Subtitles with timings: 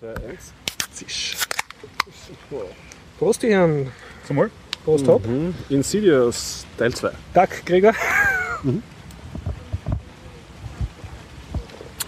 [0.00, 0.52] 2, 1.
[0.94, 1.36] Zisch.
[3.18, 3.88] Prost, die Herren.
[4.26, 4.50] Zum Wohl.
[4.82, 5.26] Prost, hopp.
[5.26, 5.54] Mhm.
[5.68, 7.10] Insidious Teil 2.
[7.34, 7.92] Tag, Gregor.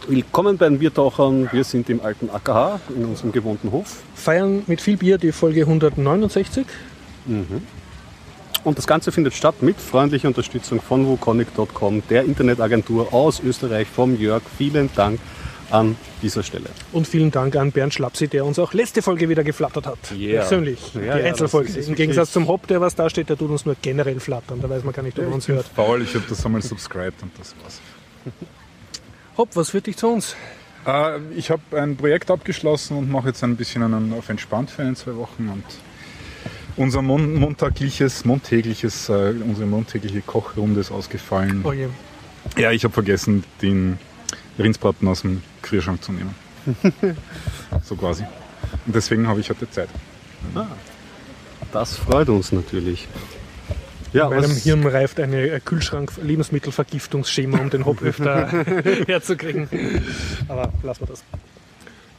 [0.08, 1.50] Willkommen bei den Biertauchern.
[1.52, 4.02] Wir sind im alten AKH in unserem gewohnten Hof.
[4.14, 6.66] Feiern mit viel Bier die Folge 169.
[8.64, 14.18] Und das Ganze findet statt mit freundlicher Unterstützung von wukonic.com, der Internetagentur aus Österreich, vom
[14.18, 14.42] Jörg.
[14.56, 15.20] Vielen Dank
[15.72, 16.66] an dieser Stelle.
[16.92, 19.98] Und vielen Dank an Bernd Schlapsi, der uns auch letzte Folge wieder geflattert hat.
[20.12, 20.40] Yeah.
[20.40, 20.94] Persönlich.
[20.94, 21.72] Ja, die ja, Einzelfolge.
[21.72, 24.60] Im Gegensatz zum Hopp, der was da steht, der tut uns nur generell flattern.
[24.60, 25.66] Da weiß man gar nicht, ob er uns hört.
[25.74, 27.80] Faul, ich habe das einmal subscribed und das war's.
[29.38, 30.36] Hopp, was führt dich zu uns?
[30.86, 34.82] Äh, ich habe ein Projekt abgeschlossen und mache jetzt ein bisschen einen auf entspannt für
[34.82, 35.64] ein, zwei Wochen und
[36.76, 41.62] unser mon montagliches, montägliches, äh, unsere montägliche Kochrunde ist ausgefallen.
[41.64, 41.88] Oh je.
[42.56, 43.98] Ja, ich habe vergessen, den
[44.58, 46.34] Rindsbraten aus dem Kühlschrank zu nehmen.
[47.82, 48.24] so quasi.
[48.86, 49.88] Und deswegen habe ich heute Zeit.
[51.72, 53.08] Das freut uns natürlich.
[54.12, 58.46] Ja, In meinem Hirn reift eine äh, Kühlschrank-Lebensmittelvergiftungsschema, um den Hopp öfter
[59.06, 59.68] herzukriegen.
[60.48, 61.24] Aber lassen wir das.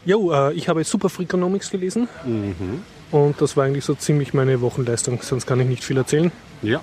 [0.03, 2.07] Jo, äh, ich habe Super Freakonomics gelesen.
[2.25, 2.81] Mhm.
[3.11, 5.21] Und das war eigentlich so ziemlich meine Wochenleistung.
[5.21, 6.31] Sonst kann ich nicht viel erzählen.
[6.63, 6.81] Ja.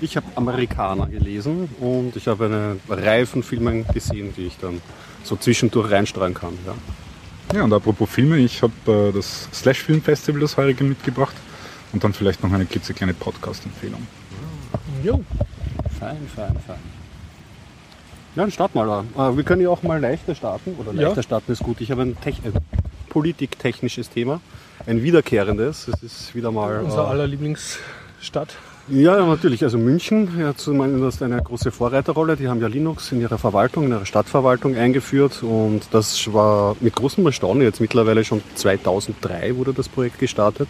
[0.00, 4.80] Ich habe Amerikaner gelesen und ich habe eine Reihe von Filmen gesehen, die ich dann
[5.24, 6.54] so zwischendurch reinstreuen kann.
[6.66, 6.74] Ja.
[7.54, 11.34] Ja, und apropos Filme, ich habe äh, das Slash Film Festival das heurige mitgebracht
[11.92, 14.06] und dann vielleicht noch eine klitzekleine Podcast-Empfehlung.
[15.02, 15.22] Jo,
[15.98, 16.78] Fein, fein, fein.
[18.36, 19.30] Ja, dann starten wir da.
[19.30, 20.76] Äh, Wir können ja auch mal leichter starten.
[20.78, 21.08] Oder Ja.
[21.08, 21.80] leichter starten ist gut.
[21.80, 22.52] Ich habe ein, Tech ein
[23.08, 24.40] politiktechnisches Thema.
[24.86, 25.88] Ein wiederkehrendes.
[25.88, 26.80] Es ist wieder mal.
[26.84, 28.56] unser äh, aller Lieblingsstadt.
[28.90, 29.62] Ja, ja, natürlich.
[29.62, 32.36] Also München ja, zumindest eine große Vorreiterrolle.
[32.36, 35.44] Die haben ja Linux in ihrer Verwaltung, in ihrer Stadtverwaltung eingeführt.
[35.44, 37.62] Und das war mit großem Erstaunen.
[37.62, 40.68] Jetzt mittlerweile schon 2003 wurde das Projekt gestartet.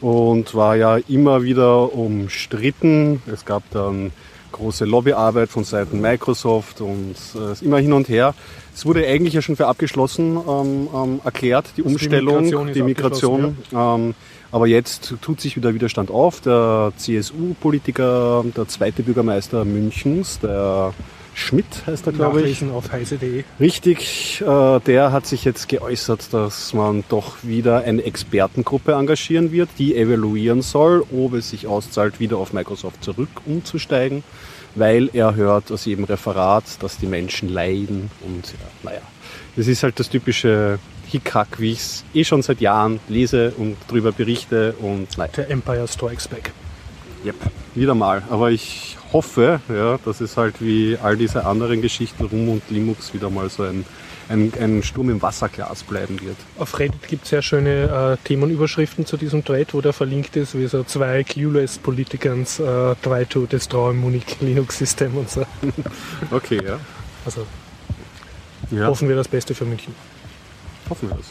[0.00, 3.22] Und war ja immer wieder umstritten.
[3.26, 4.10] Es gab dann
[4.50, 8.34] große Lobbyarbeit von Seiten Microsoft und äh, ist immer hin und her.
[8.74, 12.68] Es wurde eigentlich ja schon für abgeschlossen ähm, ähm, erklärt, die Also die Umstellung, Migration
[12.68, 13.58] ist die Migration.
[13.72, 14.14] Ähm,
[14.54, 16.40] aber jetzt tut sich wieder Widerstand auf.
[16.40, 20.94] Der CSU-Politiker, der zweite Bürgermeister Münchens, der
[21.34, 22.62] Schmidt heißt er, glaube ich.
[22.62, 23.42] Auf heise.de.
[23.58, 29.70] Richtig, äh, der hat sich jetzt geäußert, dass man doch wieder eine Expertengruppe engagieren wird,
[29.80, 34.22] die evaluieren soll, ob es sich auszahlt, wieder auf Microsoft zurück umzusteigen,
[34.76, 39.02] weil er hört aus jedem Referat, dass die Menschen leiden und ja, naja,
[39.56, 40.78] das ist halt das typische
[41.14, 45.30] Hickhack, wie ich es eh schon seit Jahren lese und darüber berichte und naja.
[45.36, 46.50] Der Empire Strikes Back.
[47.24, 47.36] Yep.
[47.76, 48.24] Wieder mal.
[48.30, 53.14] Aber ich hoffe, ja, dass es halt wie all diese anderen Geschichten rum und Linux
[53.14, 53.84] wieder mal so ein,
[54.28, 56.36] ein, ein Sturm im Wasserglas bleiben wird.
[56.58, 60.58] Auf Reddit gibt es sehr schöne äh, Themenüberschriften zu diesem Thread, wo der verlinkt ist,
[60.58, 65.46] wie so zwei clueless Politikans äh, try to destroy Munich Linux System und so.
[66.32, 66.80] Okay, ja.
[67.24, 67.46] Also
[68.72, 68.88] ja.
[68.88, 69.94] hoffen wir das Beste für München.
[70.88, 71.26] Hoffen wir das.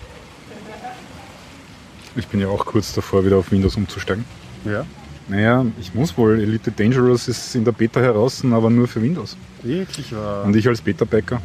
[2.16, 4.26] Ich bin ja auch kurz davor, wieder auf Windows umzusteigen.
[4.66, 4.86] Ja.
[5.28, 6.40] Naja, ich muss wohl.
[6.40, 9.38] Elite Dangerous ist in der Beta heraus, aber nur für Windows.
[9.62, 10.44] Wirklich wahr.
[10.44, 11.42] Und ich als Beta-Backer.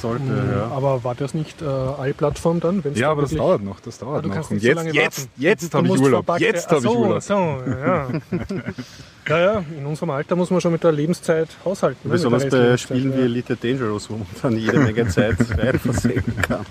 [0.00, 0.52] Sollte, Mhm.
[0.52, 0.68] ja.
[0.68, 2.82] Aber war das nicht äh, Allplattform dann?
[2.94, 3.80] Ja, aber das dauert noch.
[3.80, 4.36] Das Ah, dauert du noch.
[4.36, 6.38] Und nicht so jetzt, lange jetzt, jetzt habe ich Urlaub.
[6.38, 7.22] Jetzt habe ich so, Urlaub.
[7.22, 8.08] So, ja.
[9.28, 11.98] ja, ja, in unserem Alter muss man schon mit der Lebenszeit haushalten.
[12.08, 13.24] ne, mit Besonders der bei Spielen wie ja.
[13.24, 16.64] Elite Dangerous, wo man dann jede Menge Zeit rein versenken kann.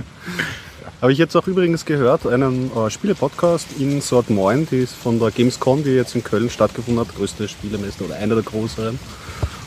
[1.01, 5.19] Habe ich jetzt auch übrigens gehört, einen äh, Spiele-Podcast in Sort Moin, die ist von
[5.19, 8.97] der Gamescom, die jetzt in Köln stattgefunden hat, größte Spielemesse oder einer der größeren.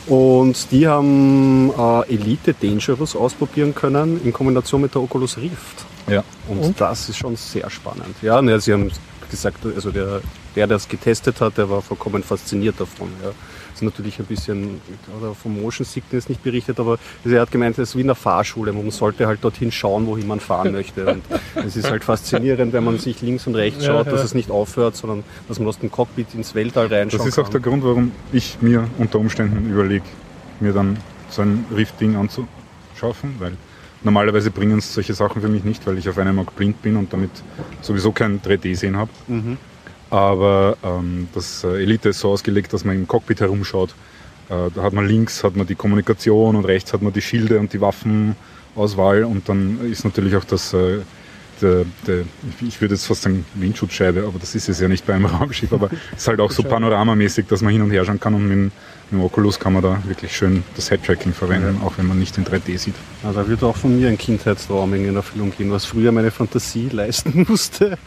[0.07, 5.85] Und die haben äh, Elite Dangerous ausprobieren können in Kombination mit der Oculus Rift.
[6.07, 6.23] Ja.
[6.47, 6.81] Und, Und?
[6.81, 8.15] das ist schon sehr spannend.
[8.21, 8.91] Ja, ne, sie haben
[9.29, 10.21] gesagt, also der,
[10.55, 13.09] der das getestet hat, der war vollkommen fasziniert davon.
[13.23, 13.31] Ja.
[13.81, 14.79] Ist natürlich ein bisschen
[15.19, 18.15] oder vom Motion Sickness nicht berichtet, aber er hat gemeint, es ist wie in einer
[18.15, 18.71] Fahrschule.
[18.73, 21.07] Man sollte halt dorthin schauen, wohin man fahren möchte.
[21.07, 21.23] Und
[21.55, 24.11] es ist halt faszinierend, wenn man sich links und rechts Ja, schaut, ja.
[24.11, 27.39] dass es nicht aufhört, sondern dass man aus dem Cockpit ins Weltall reinschauen Das ist
[27.39, 27.59] auch der.
[27.59, 30.05] Grund, warum ich mir unter Umständen überlege,
[30.59, 30.97] mir dann
[31.31, 33.53] so ein Rift-Ding anzuschaffen, weil
[34.03, 36.97] normalerweise bringen es solche Sachen für mich nicht, weil ich auf einem Auge blind bin
[36.97, 37.31] und damit
[37.81, 39.09] sowieso kein 3D-Sehen habe.
[39.27, 39.57] Mhm.
[40.11, 43.95] Aber ähm, das äh, Elite ist so ausgelegt, dass man im Cockpit herumschaut.
[44.49, 47.57] Äh, da hat man links hat man die Kommunikation und rechts hat man die Schilde
[47.59, 49.23] und die Waffenauswahl.
[49.23, 50.99] Und dann ist natürlich auch das äh,
[51.61, 52.25] der, der,
[52.61, 55.71] ich würde jetzt fast sagen Windschutzscheibe, aber das ist es ja nicht bei einem Raumschiff,
[55.71, 58.43] aber es ist halt auch so panoramamäßig, dass man hin und her schauen kann und
[58.43, 58.71] mit dem
[59.11, 62.45] Im Oculus kann man da wirklich schön das Head-Tracking verwenden, auch wenn man nicht in
[62.45, 62.95] 3D sieht.
[63.23, 66.87] Ja, da wird auch von mir ein Kindheitstraum in Erfüllung gehen, was früher meine Fantasie
[66.91, 67.97] leisten musste.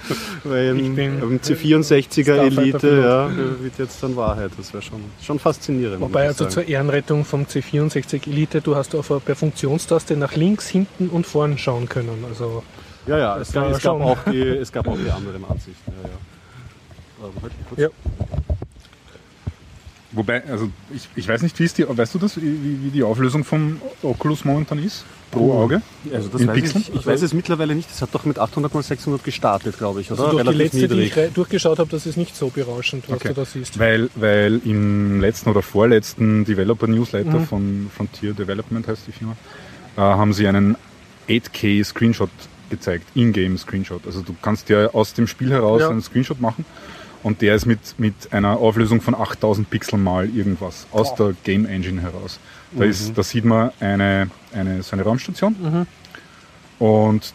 [0.45, 4.53] Weil Ich bin im C64er Starfighter Elite ja, wird jetzt dann Wahrheit.
[4.57, 6.01] Das wäre schon, schon faszinierend.
[6.01, 6.55] Wobei also sagen.
[6.55, 11.59] zur Ehrenrettung vom C64 Elite, du hast auf per Funktionstaste nach links, hinten und vorn
[11.59, 12.25] schauen können.
[12.27, 12.63] Also
[13.07, 15.93] Ja, ja, es gab, es, gab auch die, es gab auch die anderen Ansichten.
[16.03, 17.27] Ja, ja.
[17.27, 17.81] Ähm, halt kurz.
[17.81, 17.89] Ja.
[20.15, 23.03] Wobei, also ich, ich weiß nicht, wie ist die, weißt du das, wie, wie die
[23.03, 25.05] Auflösung vom Oculus momentan ist?
[25.31, 25.63] Pro Oh.
[25.65, 25.83] Auge?
[26.13, 26.85] Also das In weiß Pixeln?
[26.89, 27.91] ich, ich weiß es mittlerweile nicht.
[27.91, 30.25] Das hat doch mit 800 x 600 gestartet, glaube ich, oder?
[30.27, 31.07] Also durch die letzte, die niedrig.
[31.09, 33.29] ich re- durchgeschaut habe, das ist nicht so berauschend, was Okay.
[33.29, 33.77] du da siehst.
[33.81, 37.47] Weil, weil im letzten oder vorletzten Developer Newsletter Mhm.
[37.47, 39.37] von Frontier Development heißt die Firma,
[39.97, 40.77] äh, haben sie einen
[41.29, 42.31] 8K Screenshot
[42.71, 44.07] gezeigt, Ingame Screenshot.
[44.07, 45.89] Also du kannst ja aus dem Spiel heraus Ja.
[45.89, 46.65] einen Screenshot machen
[47.25, 51.67] und der ist mit, mit einer Auflösung von 8000 Pixel mal irgendwas aus der Game
[51.67, 52.39] Engine heraus.
[52.71, 55.87] Da, ist, da sieht man eine, eine, so eine Raumstation Mhm.
[56.79, 57.35] und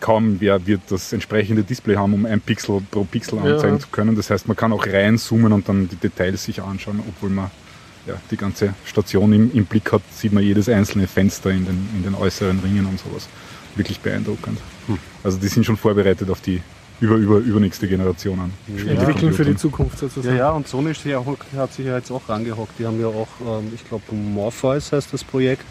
[0.00, 3.54] kaum wer wird das entsprechende Display haben, um ein Pixel pro Pixel Ja.
[3.54, 4.14] anzeigen zu können.
[4.16, 7.50] Das heißt, man kann auch reinzoomen und dann die Details sich anschauen, obwohl man
[8.06, 11.88] ja, die ganze Station im, im Blick hat, sieht man jedes einzelne Fenster in den,
[11.96, 13.28] in den äußeren Ringen und sowas.
[13.76, 14.58] Wirklich beeindruckend.
[15.22, 16.60] Also die sind schon vorbereitet auf die
[17.00, 18.52] über, über, übernächste Generation an.
[18.68, 19.56] Entwickeln für die.
[19.56, 20.36] Zukunft Ja, sozusagen.
[20.36, 21.24] ja, und Sony ja
[21.56, 22.78] hat sich ja jetzt auch rangehockt.
[22.78, 25.64] Die haben ja auch, ähm, ich glaube, Morpheus heißt das Projekt.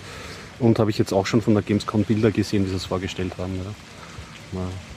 [0.59, 3.33] Und habe ich jetzt auch schon von der Gamescom Bilder gesehen, wie sie es vorgestellt
[3.37, 3.55] haben.
[3.55, 3.71] Ja.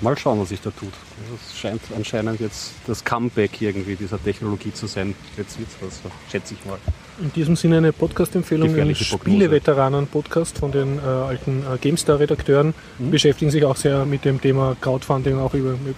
[0.02, 0.92] Mal, schauen, was sich da tut.
[1.34, 5.14] Es scheint anscheinend jetzt das Comeback irgendwie dieser Technologie zu sein.
[5.36, 6.78] Jetzt wird's was, so schätze ich mal.
[7.18, 9.04] In diesem Sinne eine Podcast-Empfehlung, ein Prognose.
[9.04, 12.74] Spieleveteranen-Podcast von den äh, alten äh, GameStar-Redakteuren.
[12.98, 13.10] Mhm.
[13.10, 15.96] Beschäftigen sich auch sehr mit dem Thema Crowdfunding, auch über mit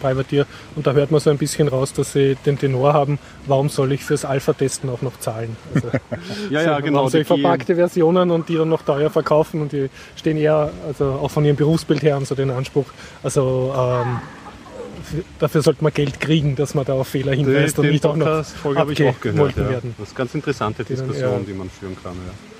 [0.00, 0.46] Privateer.
[0.74, 3.92] Und da hört man so ein bisschen raus, dass sie den Tenor haben, warum soll
[3.92, 5.56] ich fürs Alpha-Testen auch noch zahlen?
[5.74, 5.88] Also,
[6.50, 7.08] Ja, ja, so, genau.
[7.08, 11.30] Gehen- verpackte Versionen und die dann noch teuer verkaufen und die stehen eher, also auch
[11.30, 12.86] von ihrem Berufsbild her haben so den Anspruch,
[13.22, 14.20] also ähm,
[15.38, 18.16] dafür sollte man Geld kriegen, dass man da auf Fehler hinweist und den nicht auch
[18.16, 19.56] noch Podcast-Folge habe ich auch gehört.
[19.56, 19.68] Ja.
[19.68, 19.94] werden.
[19.98, 21.46] Das ist eine ganz interessante Die dann, Diskussion, ja.
[21.46, 22.14] die man führen kann.
[22.14, 22.55] Ja.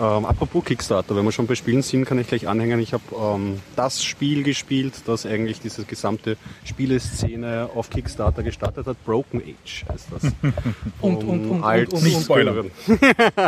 [0.00, 2.80] Ähm, apropos Kickstarter, wenn wir schon bei Spielen sind, kann ich gleich anhängen.
[2.80, 8.96] Ich habe ähm, das Spiel gespielt, das eigentlich diese gesamte Spieleszene auf Kickstarter gestartet hat.
[9.04, 10.22] Broken Age heißt das.
[11.00, 11.62] Und- und- und- und-
[11.92, 12.70] und- Nicht und- spoilern.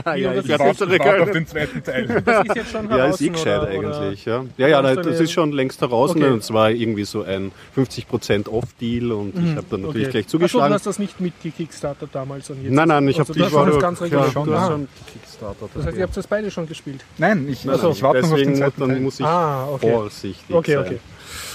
[0.04, 1.32] ja, Ja, ich nicht zurückhalten.
[1.32, 2.22] den zweiten Teil.
[2.24, 4.24] Das ist jetzt schon Ja, heraus, ist eh gescheit eigentlich.
[4.26, 6.10] Ja, ja, ja du das ist schon längst heraus.
[6.10, 6.20] Okay.
[6.20, 6.32] Ne?
[6.34, 9.88] Und es war irgendwie so ein 50% Off-Deal und ich habe dann natürlich Mhm.
[9.88, 10.10] Okay.
[10.10, 10.74] gleich Achso, du zugeschlagen.
[10.74, 12.72] hast das nicht mit die Kickstarter damals und jetzt.
[12.72, 14.62] Nein, nein, ich habe also, du hast war schon das ja, ganz ja, du hast
[14.62, 14.70] Ah.
[14.70, 15.68] schon Kickstarter.
[15.74, 17.04] Das heißt, ihr habt das beide schon gespielt.
[17.18, 19.00] Nein, ich, Nein, also, ich warte noch auf den deswegen zweiten dann Teil.
[19.00, 19.92] muss ich Ah, okay.
[19.92, 20.84] vorsichtig Okay, sein.
[20.86, 20.98] okay.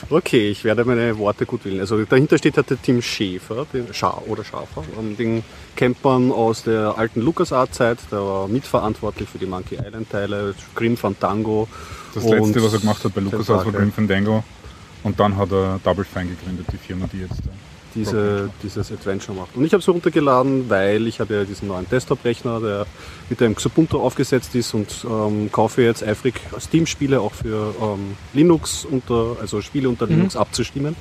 [0.10, 1.80] Okay, ich werde meine Worte gut wählen.
[1.80, 4.84] Also dahinter steht halt der Tim Schäfer, den Scha oder Schafer,
[5.18, 5.44] den
[6.04, 11.68] man aus der alten LucasArts-Zeit, der war mitverantwortlich für die Monkey Island-Teile, Grim Fandango.
[12.16, 13.72] Das letzte, was er gemacht hat bei LucasArts war.
[13.72, 14.44] Grim Fandango.
[15.04, 17.42] Und dann hat er Double Fine gegründet, die Firma, die jetzt.
[17.98, 19.56] Diese, dieses Adventure macht.
[19.56, 22.86] Und ich habe es runtergeladen, weil ich habe ja diesen neuen Desktop-Rechner, der
[23.30, 28.86] mit einem Xubuntu aufgesetzt ist und ähm, kaufe jetzt eifrig Steam-Spiele auch für ähm, Linux,
[28.86, 30.96] unter, also Spiele unter Linux abzustimmen.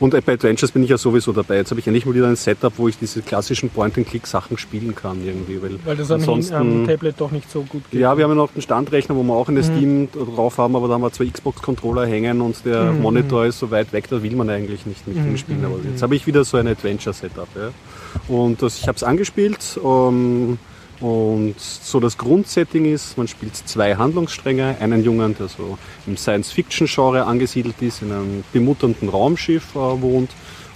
[0.00, 1.56] Und bei Adventures bin ich ja sowieso dabei.
[1.56, 5.22] Jetzt habe ich endlich mal wieder ein Setup, wo ich diese klassischen Point-and-Click-Sachen spielen kann
[5.24, 5.60] irgendwie.
[5.62, 8.00] Weil, Weil das ansonsten, am Tablet doch nicht so gut geht.
[8.00, 10.88] ja, wir haben ja noch den Standrechner, wo wir auch eine Steam drauf haben, aber
[10.88, 13.02] da haben wir zwei Xbox-Controller hängen und der Mhm.
[13.02, 15.64] Monitor ist so weit weg, da will man eigentlich nicht mit dem Mhm, spielen.
[15.66, 17.48] Aber mhm, jetzt habe ich wieder so ein Adventure-Setup.
[17.54, 17.70] Ja.
[18.34, 19.78] Und das, ich habe es angespielt.
[19.84, 20.58] Ähm,
[21.00, 24.76] und so das Grundsetting ist, man spielt zwei Handlungsstränge.
[24.80, 30.30] Einen Jungen, der so im Science-Fiction-Genre angesiedelt ist, in einem bemutternden Raumschiff äh, wohnt.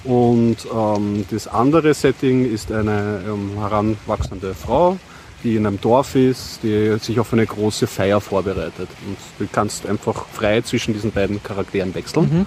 [0.05, 4.99] Und ähm, das andere Setting ist eine ähm, heranwachsende Frau,
[5.43, 8.89] die in einem Dorf ist, die sich auf eine große Feier vorbereitet.
[9.07, 12.47] Und du kannst einfach frei zwischen diesen beiden Charakteren wechseln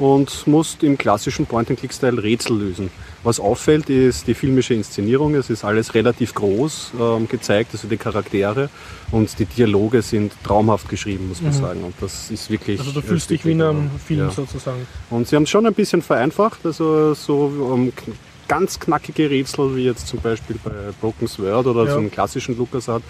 [0.00, 2.90] und musst im klassischen Point-and-Click-Style Rätsel lösen.
[3.22, 5.34] Was auffällt, ist die filmische Inszenierung.
[5.34, 8.70] Es ist alles relativ groß ähm, gezeigt, also die Charaktere
[9.12, 11.84] und die Dialoge sind traumhaft geschrieben, muss man sagen.
[11.84, 12.80] Und das ist wirklich.
[12.80, 14.30] Also du äh, fühlst dich wie in einem Film ja.
[14.30, 14.86] sozusagen.
[15.10, 18.14] Und sie haben es schon ein bisschen vereinfacht, also so ähm, kn-
[18.48, 21.92] ganz knackige Rätsel, wie jetzt zum Beispiel bei Broken Sword oder Ja.
[21.92, 23.02] so einem klassischen LucasArt.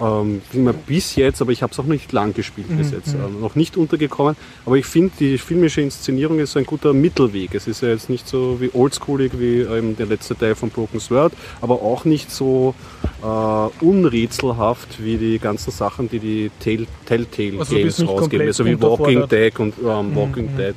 [0.00, 2.90] Ähm, wie man bis jetzt, aber ich habe es auch nicht lang gespielt Mhm, bis
[2.92, 4.34] jetzt, ähm, noch nicht untergekommen.
[4.64, 7.54] Aber ich finde, die filmische Inszenierung ist so ein guter Mittelweg.
[7.54, 11.00] Es ist ja jetzt nicht so wie oldschoolig wie ähm, der letzte Teil von Broken
[11.00, 12.74] Sword, aber auch nicht so
[13.22, 18.46] äh, unrätselhaft wie die ganzen Sachen, die die Tell- Telltale Also Games rausgeben.
[18.46, 19.28] Also wie Walking.
[19.28, 20.56] Dead und ähm, Walking Mhm.
[20.56, 20.74] Dead.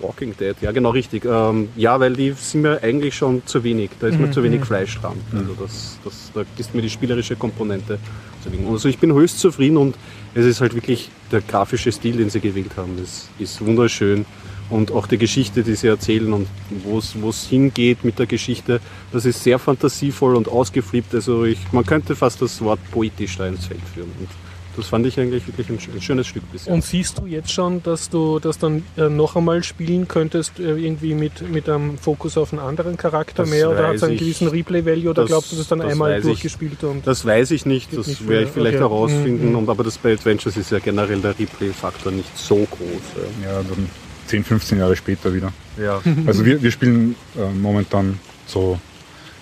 [0.00, 1.24] Walking Dead, ja genau richtig.
[1.24, 3.90] Ähm, ja, weil die sind mir eigentlich schon zu wenig.
[4.00, 5.16] Da ist mir Mhm, zu wenig Fleisch dran.
[5.32, 7.98] Also das, das, da ist mir die spielerische Komponente
[8.42, 8.66] zu wenig.
[8.68, 9.94] Also ich bin höchst zufrieden und
[10.34, 12.96] es ist halt wirklich der grafische Stil, den sie gewählt haben.
[12.98, 14.24] Das ist wunderschön.
[14.70, 16.46] Und auch die Geschichte, die sie erzählen und
[16.84, 18.80] wo es wo es hingeht mit der Geschichte,
[19.12, 21.14] das ist sehr fantasievoll und ausgeflippt.
[21.14, 24.10] Also ich, man könnte fast das Wort poetisch da ins Feld führen.
[24.18, 24.28] Und
[24.76, 26.72] das fand ich eigentlich wirklich ein, ein schönes Stück bisher.
[26.72, 30.76] Und siehst du jetzt schon, dass du das dann äh, noch einmal spielen könntest, äh,
[30.76, 33.70] irgendwie mit, mit einem Fokus auf einen anderen Charakter Das mehr?
[33.70, 35.10] Oder hat es einen gewissen Replay-Value?
[35.10, 36.82] Oder Das- glaubst du das dann das einmal durchgespielt?
[36.84, 38.84] Und Das weiß ich nicht, das nicht werde ich viel, vielleicht okay.
[38.88, 39.50] herausfinden.
[39.50, 39.56] Mhm.
[39.56, 43.24] Und, aber das bei Adventures ist ja generell der Replay-Faktor nicht so groß.
[43.44, 43.88] Ja, dann
[44.26, 45.52] 10, 15 Jahre später wieder.
[45.78, 46.00] Ja.
[46.26, 48.78] Also wir, wir spielen äh, momentan so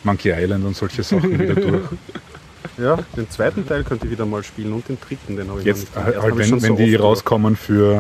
[0.02, 1.82] Monkey Island und solche Sachen wieder durch.
[2.80, 5.66] Ja, den zweiten Teil könnt ihr wieder mal spielen und den dritten, den habe ich
[5.66, 6.16] Jetzt noch nicht.
[6.18, 7.99] halt, wenn, wenn so die rauskommen für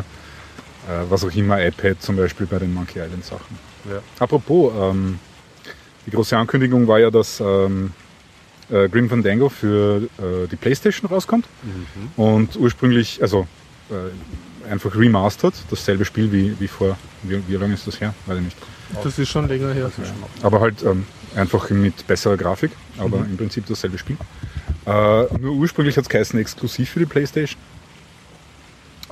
[0.88, 3.58] äh, was auch immer, iPad zum Beispiel bei den Monkey Island Sachen.
[3.90, 4.00] Ja.
[4.18, 5.18] Apropos, ähm,
[6.06, 7.92] die große Ankündigung war ja, dass ähm,
[8.70, 11.46] äh, Grim Fandango für äh, die Playstation rauskommt.
[11.62, 12.22] Mhm.
[12.22, 13.46] Und ursprünglich, also
[13.90, 18.14] äh, einfach remastered, dasselbe Spiel wie, wie vor, wie, wie lange ist das her?
[18.26, 18.56] Weiß ich nicht.
[19.02, 19.90] das ist schon länger her.
[20.42, 23.24] Aber halt ähm, einfach mit besserer Grafik, aber Mhm.
[23.30, 24.16] im Prinzip dasselbe Spiel.
[24.86, 27.60] Äh, nur ursprünglich hat es geheißen exklusiv für die Playstation.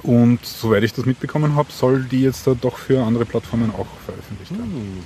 [0.02, 3.86] Und soweit ich das mitbekommen habe, soll die jetzt da doch für andere Plattformen auch
[4.06, 4.72] veröffentlicht werden.
[4.96, 5.02] Mhm.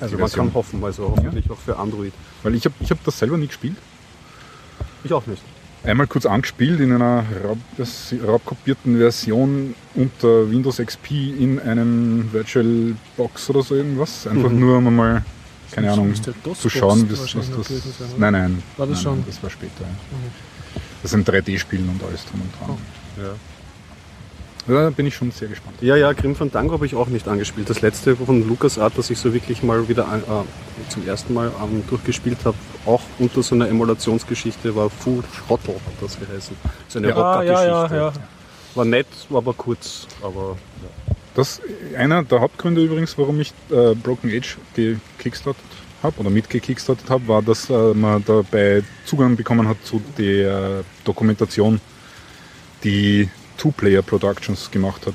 [0.00, 0.46] Also Die man Version.
[0.46, 2.12] kann hoffen, also hoffentlich auch für Android.
[2.42, 3.76] Weil ich habe ich hab das selber nie gespielt.
[5.02, 5.42] Ich auch nicht.
[5.82, 7.58] Einmal kurz angespielt in einer raub,
[8.26, 14.26] raubkopierten Version unter Windows XP in einem Virtual Box oder so irgendwas.
[14.26, 14.60] Einfach Mhm.
[14.60, 15.24] nur um mal,
[15.74, 17.34] keine Ahnung, zu schauen, noch das.
[18.16, 18.62] Nein, nein.
[18.76, 19.14] War das nein, schon?
[19.18, 19.82] Nein, das war später.
[19.82, 19.88] Ja.
[21.02, 22.78] Das ist ein 3D-Spiel und alles drum und dran.
[23.18, 23.34] Ja.
[24.66, 25.76] Da bin ich schon sehr gespannt.
[25.82, 27.68] Ja, ja, Grim Fandango habe ich auch nicht angespielt.
[27.68, 31.52] Das letzte von LucasArt, das ich so wirklich mal wieder an- äh, zum ersten Mal
[31.62, 36.56] ähm, durchgespielt habe, auch unter so einer Emulationsgeschichte, war Full Throttle, hat das geheißen.
[36.88, 37.16] So eine Ja.
[37.16, 37.96] Ah, ja, ja, Rocker-Geschichte.
[37.96, 38.12] ja.
[38.74, 40.06] War nett, war aber kurz.
[40.22, 40.56] Aber
[41.34, 41.60] Das
[41.96, 45.64] einer der Hauptgründe übrigens, warum ich äh, Broken Age gekickstartet
[46.02, 51.80] habe oder mitgekickstartet habe, war, dass äh, man dabei Zugang bekommen hat zu der Dokumentation,
[52.84, 55.14] die Two-Player Productions gemacht hat.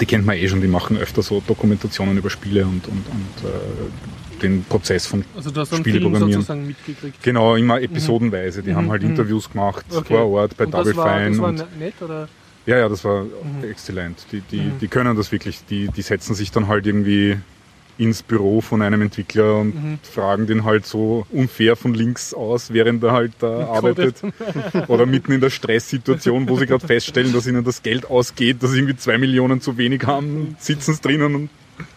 [0.00, 3.44] Die kennt man eh schon, die machen öfter so Dokumentationen über Spiele und, und, und
[3.48, 6.32] äh, den Prozess von Also du hast einen Spiele programmieren.
[6.32, 7.22] sozusagen mitgekriegt.
[7.22, 8.62] Genau, immer episodenweise.
[8.62, 9.10] Die Mhm, haben halt mhm.
[9.10, 10.14] Interviews gemacht Okay.
[10.14, 11.30] vor Ort bei Und Double das war, Fine.
[11.30, 12.28] das war und ne- nett, oder?
[12.66, 13.64] Ja, ja, das war Mhm.
[13.70, 14.26] exzellent.
[14.32, 14.78] Die, die, Mhm.
[14.80, 15.64] die können das wirklich.
[15.70, 17.36] Die, die setzen sich dann halt irgendwie
[17.98, 19.98] ins Büro von einem Entwickler und Mhm.
[20.02, 24.16] fragen den halt so unfair von links aus, während er halt da arbeitet.
[24.88, 28.72] Oder mitten in der Stresssituation, wo sie gerade feststellen, dass ihnen das Geld ausgeht, dass
[28.72, 31.50] sie irgendwie zwei Millionen zu wenig haben, sitzen sie drinnen und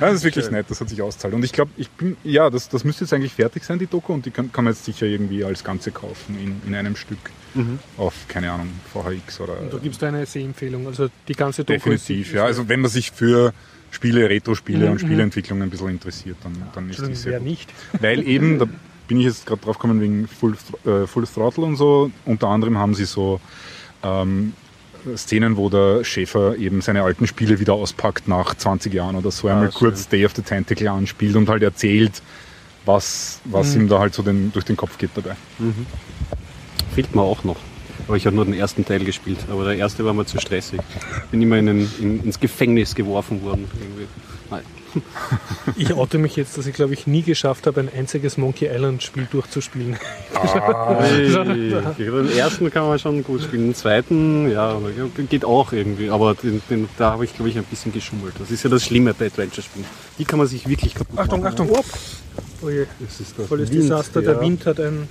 [0.00, 1.34] das ist wirklich nett, das hat sich auszahlt.
[1.34, 4.12] Und ich glaube, ich bin, ja, das, das müsste jetzt eigentlich fertig sein, die Doku,
[4.12, 7.18] und die kann, kann man jetzt sicher irgendwie als Ganze kaufen in, in einem Stück
[7.98, 9.60] auf, keine Ahnung, VHX oder.
[9.60, 10.86] Und da gibst du eine Sehempfehlung.
[10.86, 12.44] Also die ganze Doku Definitiv, ist, ja.
[12.44, 13.52] Also wenn man sich für
[13.90, 17.48] Spiele, Retro-Spiele Mhm, und Spieleentwicklung ein bisschen interessiert, dann, dann ist die sehr gut.
[17.48, 17.70] nicht?
[18.00, 18.66] Weil eben, da
[19.06, 22.10] bin ich jetzt gerade drauf gekommen wegen Full, äh, Full Throttle und so.
[22.24, 23.38] Unter anderem haben sie so
[24.02, 24.54] ähm,
[25.16, 29.48] Szenen, wo der Schäfer eben seine alten Spiele wieder auspackt nach 20 Jahren oder so.
[29.48, 29.78] Einmal schön.
[29.78, 32.22] kurz Day of the Tentacle anspielt und halt erzählt,
[32.84, 33.82] was, was Mhm.
[33.82, 35.36] ihm da halt so den, durch den Kopf geht dabei.
[36.94, 37.56] fehlt mir auch noch.
[38.08, 39.38] Aber ich habe nur den ersten Teil gespielt.
[39.50, 40.80] Aber der erste war mir zu stressig.
[41.30, 43.70] Bin immer in, in, ins Gefängnis geworfen worden.
[43.80, 44.06] Irgendwie.
[45.76, 49.02] Ich oute mich jetzt, dass ich glaube ich nie geschafft habe, ein einziges Monkey Island
[49.02, 49.96] Spiel durchzuspielen.
[50.32, 51.32] Hey,
[51.96, 53.68] den ersten kann man schon gut spielen.
[53.68, 54.76] Den zweiten, ja,
[55.28, 56.10] geht auch irgendwie.
[56.10, 58.34] Aber den, den, da habe ich, glaube ich, ein bisschen geschummelt.
[58.38, 59.86] Das ist ja das Schlimme bei Adventure-Spielen.
[60.18, 61.52] Die kann man sich wirklich kaputt Achtung, machen.
[61.52, 61.70] Achtung!
[62.64, 64.20] Oh je, Das ist das volles Wind, Desaster.
[64.20, 64.32] ja.
[64.32, 65.08] Der Wind hat ein,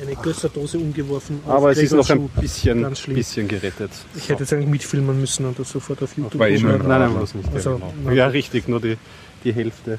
[0.00, 1.40] eine Gösserdose umgeworfen.
[1.46, 3.90] Aber es ist noch ein bisschen, bisschen gerettet.
[4.16, 7.34] Ich hätte jetzt eigentlich mitfilmen müssen und das sofort auf YouTube nur- Nein, nein, bloß
[7.34, 7.48] nicht.
[7.54, 7.94] Also, ja, genau.
[8.04, 8.16] nein.
[8.16, 8.96] ja, richtig, nur die,
[9.44, 9.98] die Hälfte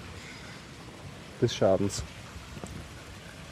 [1.41, 2.03] des Schadens.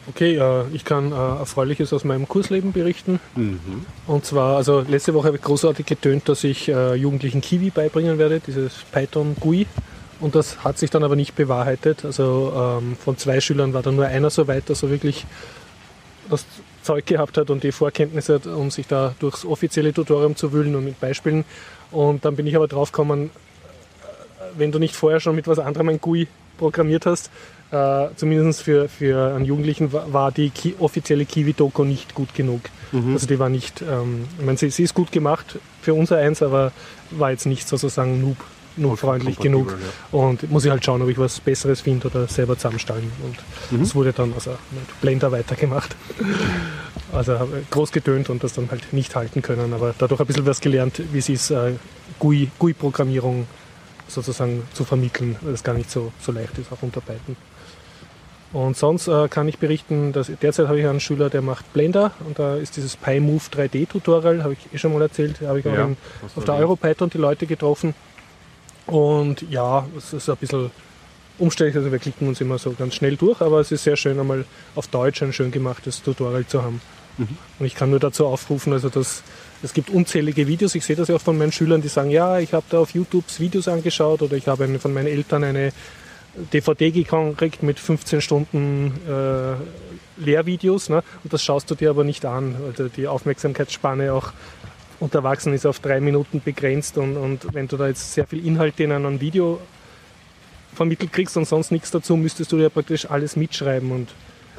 [0.09, 3.21] Okay, äh, ich kann äh, Erfreuliches aus meinem Kursleben berichten.
[3.35, 3.85] Mhm.
[4.05, 8.17] Und zwar, also letzte Woche habe ich großartig getönt, dass ich äh, Jugendlichen Kiwi beibringen
[8.17, 9.65] werde, dieses Python GUI.
[10.19, 12.03] Und das hat sich dann aber nicht bewahrheitet.
[12.03, 15.25] Also ähm, von zwei Schülern war dann nur einer so weit, dass er wirklich
[16.29, 16.45] das
[16.81, 20.75] Zeug gehabt hat und die Vorkenntnisse hat, um sich da durchs offizielle Tutorium zu wühlen
[20.75, 21.45] und mit Beispielen.
[21.91, 23.29] Und dann bin ich aber drauf gekommen, äh,
[24.57, 26.27] wenn du nicht vorher schon mit was anderem ein GUI
[26.57, 27.29] programmiert hast,
[27.71, 32.61] äh, zumindest für, für einen Jugendlichen war die Ki offizielle Kiwi-Doku nicht gut genug.
[32.91, 33.13] Mhm.
[33.13, 36.43] Also die war nicht, ähm, ich meine, sie, sie, ist gut gemacht für unser Eins,
[36.43, 36.71] aber
[37.09, 38.37] war jetzt nicht sozusagen noob,
[38.77, 39.71] noob freundlich genug.
[40.11, 40.19] Ja.
[40.19, 43.11] Und muss ich halt schauen, ob ich was Besseres finde oder selber zusammenstellen.
[43.23, 43.95] Und es mhm.
[43.95, 45.95] wurde dann also mit Blender weitergemacht.
[47.11, 50.59] Also groß getönt und das dann halt nicht halten können, aber dadurch ein bisschen was
[50.61, 51.73] gelernt, wie es ist, äh,
[52.17, 53.45] GUI-Programmierung
[54.07, 57.35] sozusagen zu vermitteln, weil das gar nicht so, so leicht ist, auch unter Python.
[58.53, 62.11] Und sonst äh, kann ich berichten, dass derzeit habe ich einen Schüler, der macht Blender
[62.25, 65.67] und da ist dieses PyMove 3D Tutorial, habe ich eh schon mal erzählt, habe ich
[65.67, 65.97] auch ja, in,
[66.35, 67.95] auf der EuroPython die Leute getroffen.
[68.85, 70.71] Und ja, es ist ein bisschen
[71.37, 74.19] umständlich, also wir klicken uns immer so ganz schnell durch, aber es ist sehr schön,
[74.19, 76.81] einmal auf Deutsch ein schön gemachtes Tutorial zu haben.
[77.17, 77.37] Mhm.
[77.59, 79.23] Und ich kann nur dazu aufrufen, also dass
[79.61, 82.39] es gibt unzählige Videos, ich sehe das ja auch von meinen Schülern, die sagen, ja,
[82.39, 85.71] ich habe da auf YouTube Videos angeschaut oder ich habe von meinen Eltern eine
[86.51, 91.03] DVD gekriegt mit 15 Stunden äh, Lehrvideos ne?
[91.23, 92.55] und das schaust du dir aber nicht an.
[92.67, 94.33] Also die Aufmerksamkeitsspanne auch
[94.99, 98.45] unter Erwachsenen ist auf drei Minuten begrenzt und, und wenn du da jetzt sehr viel
[98.45, 99.59] Inhalte in einem Video
[100.73, 104.09] vermittelt kriegst und sonst nichts dazu, müsstest du ja praktisch alles mitschreiben und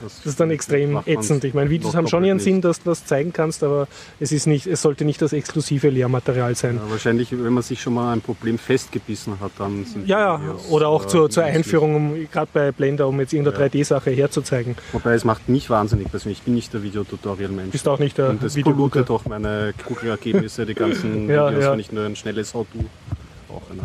[0.03, 1.45] das, das ist dann extrem ätzend.
[1.45, 3.89] Ich meine, Videos haben schon ihren Sinn, dass du was zeigen kannst, aber
[4.21, 6.77] es, ist nicht, es sollte nicht das exklusive Lehrmaterial sein.
[6.77, 10.41] Ja, wahrscheinlich, wenn man sich schon mal ein Problem festgebissen hat, dann sind Ja, ja.
[10.41, 13.71] Videos, oder auch äh, zur, zur Einführung, um, gerade bei Blender, um jetzt irgendeine ja.
[13.71, 14.77] 3D-Sache herzuzeigen.
[14.93, 16.39] Wobei es macht mich wahnsinnig persönlich.
[16.39, 17.73] Ich bin nicht der Videotutorial-Mensch.
[17.73, 21.81] Bist auch nicht der Und das pollutet doch meine Google-Ergebnisse, die ganzen ja, Videos, wenn
[21.81, 22.85] ich nur ein schnelles How to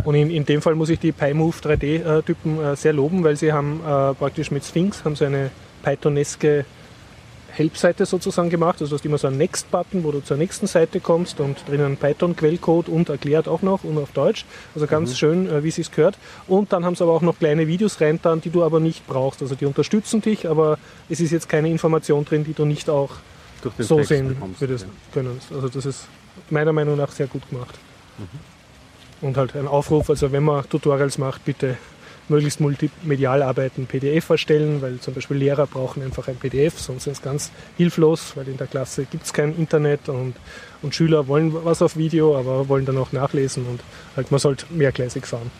[0.04, 3.54] und in, in, dem Fall muss ich die PyMove 3D-Typen äh, sehr loben, weil sie
[3.54, 5.52] haben äh, praktisch mit Sphinx haben sie eine
[5.82, 6.66] Pythoneske
[7.52, 8.82] Help-Seite sozusagen gemacht.
[8.82, 11.98] Also du hast immer so einen Next-Button, wo du zur nächsten Seite kommst und drinnen
[11.98, 14.46] Python-Quellcode und erklärt auch noch und auf Deutsch.
[14.74, 15.16] Also ganz mhm.
[15.16, 16.18] schön, äh, wie es sich gehört.
[16.48, 19.42] Und dann haben sie aber auch noch kleine Videos reintan, die du aber nicht brauchst.
[19.42, 20.78] Also die unterstützen dich, aber
[21.10, 23.12] es ist jetzt keine Information drin, die du nicht auch
[23.78, 24.92] so Text sehen würdest ja.
[25.14, 25.40] können.
[25.54, 26.08] Also das ist
[26.50, 27.78] meiner Meinung nach sehr gut gemacht.
[28.18, 29.28] Mhm.
[29.28, 31.78] Und halt ein Aufruf, also wenn man Tutorials macht, bitte
[32.30, 37.14] möglichst multimedial arbeiten, PDF erstellen, weil zum Beispiel Lehrer brauchen einfach ein PDF, sonst sind
[37.14, 40.36] es ganz hilflos, weil in der Klasse gibt es kein Internet und,
[40.82, 43.82] und Schüler wollen was auf Video, aber wollen dann auch nachlesen und
[44.16, 45.52] halt man sollte mehrgleisig fahren.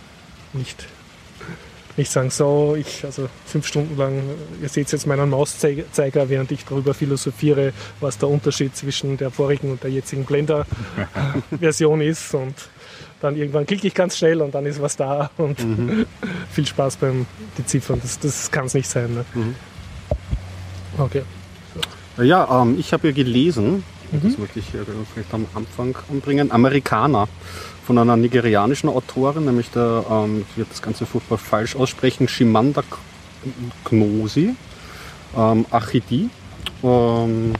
[0.54, 0.86] Nicht,
[1.98, 4.24] nicht sagen, so, ich, also fünf Stunden lang,
[4.62, 9.72] ihr seht jetzt meinen Mauszeiger, während ich darüber philosophiere, was der Unterschied zwischen der vorigen
[9.72, 12.56] und der jetzigen Blender-Version ist und
[13.22, 16.06] dann irgendwann klicke ich ganz schnell und dann ist was da und mhm.
[16.52, 17.26] viel Spaß beim
[17.58, 18.00] Beziffern.
[18.02, 19.14] Das, das kann es nicht sein.
[19.14, 19.26] Ne?
[19.34, 19.56] Mhm.
[20.98, 21.24] Okay.
[22.16, 22.24] So.
[22.24, 24.22] Ja, ähm, ich habe ja gelesen, mhm.
[24.24, 27.28] das möchte ich vielleicht am Anfang anbringen, Amerikaner
[27.86, 32.84] von einer nigerianischen Autorin, nämlich der, ähm, ich werde das Ganze furchtbar falsch aussprechen, Shimanda
[33.86, 34.56] Gnosi,
[35.36, 36.30] ähm, Achidi.
[36.84, 37.54] Ähm,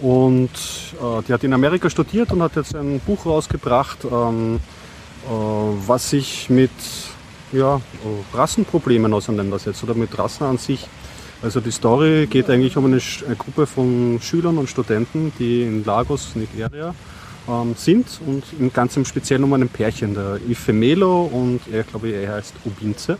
[0.00, 4.77] und äh, die hat in Amerika studiert und hat jetzt ein Buch rausgebracht, ähm, äh,
[5.26, 6.70] was sich mit
[7.52, 7.80] ja,
[8.32, 10.86] Rassenproblemen auseinandersetzt oder mit Rassen an sich.
[11.40, 15.84] Also die Story geht eigentlich um eine, eine Gruppe von Schülern und Studenten, die in
[15.84, 16.94] Lagos, Nigeria,
[17.48, 22.10] ähm, sind und im ganz im Speziellen um ein Pärchen, der Ifemelo und er glaube
[22.10, 23.18] er heißt Ubinze.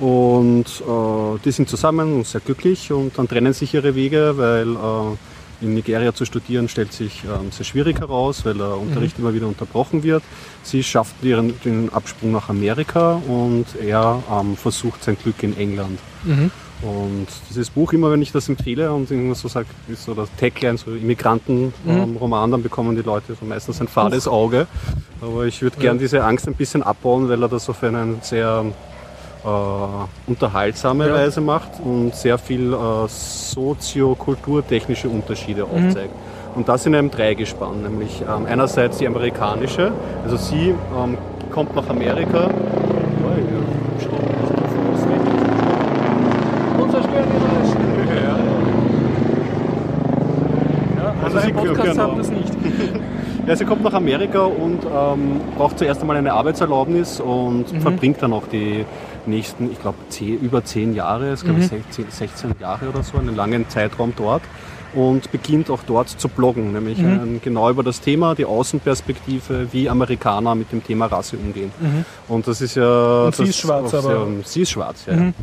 [0.00, 4.74] Und äh, die sind zusammen und sehr glücklich und dann trennen sich ihre Wege, weil
[4.74, 5.16] äh,
[5.60, 9.24] in Nigeria zu studieren stellt sich ähm, sehr schwierig heraus, weil der Unterricht mhm.
[9.24, 10.22] immer wieder unterbrochen wird.
[10.62, 15.98] Sie schafft ihren, den Absprung nach Amerika und er ähm, versucht sein Glück in England.
[16.24, 16.50] Mhm.
[16.82, 20.28] Und dieses Buch, immer wenn ich das empfehle und irgendwas so sage, ist so das
[20.38, 22.52] Tagline, so Immigranten-Roman, mhm.
[22.52, 24.66] dann bekommen die Leute so meistens ein fades Auge.
[25.22, 28.66] Aber ich würde gern diese Angst ein bisschen abbauen, weil er das auf einen sehr
[29.46, 31.14] äh, unterhaltsame ja.
[31.14, 35.86] Weise macht und sehr viel äh, soziokulturtechnische Unterschiede mhm.
[35.86, 36.12] aufzeigt.
[36.54, 39.92] Und das in einem Dreigespann, nämlich ähm, einerseits die amerikanische,
[40.24, 41.18] also sie ähm,
[41.50, 42.50] kommt nach Amerika.
[51.22, 52.02] Also sie Podcast genau.
[52.02, 52.52] haben das nicht.
[53.46, 57.80] Ja, sie kommt nach Amerika und ähm, braucht zuerst einmal eine Arbeitserlaubnis und mhm.
[57.80, 58.84] verbringt dann auch die
[59.26, 61.68] nächsten, ich glaube, über zehn Jahre, es glaube mhm.
[61.68, 64.42] 16, 16 Jahre oder so, einen langen Zeitraum dort
[64.94, 67.40] und beginnt auch dort zu bloggen, nämlich mhm.
[67.42, 71.70] genau über das Thema, die Außenperspektive, wie Amerikaner mit dem Thema Rasse umgehen.
[71.78, 72.04] Mhm.
[72.28, 73.24] Und das ist ja.
[73.24, 74.12] Und sie ist schwarz, aber.
[74.12, 75.16] Ja, sie ist schwarz, ja.
[75.16, 75.34] Mhm.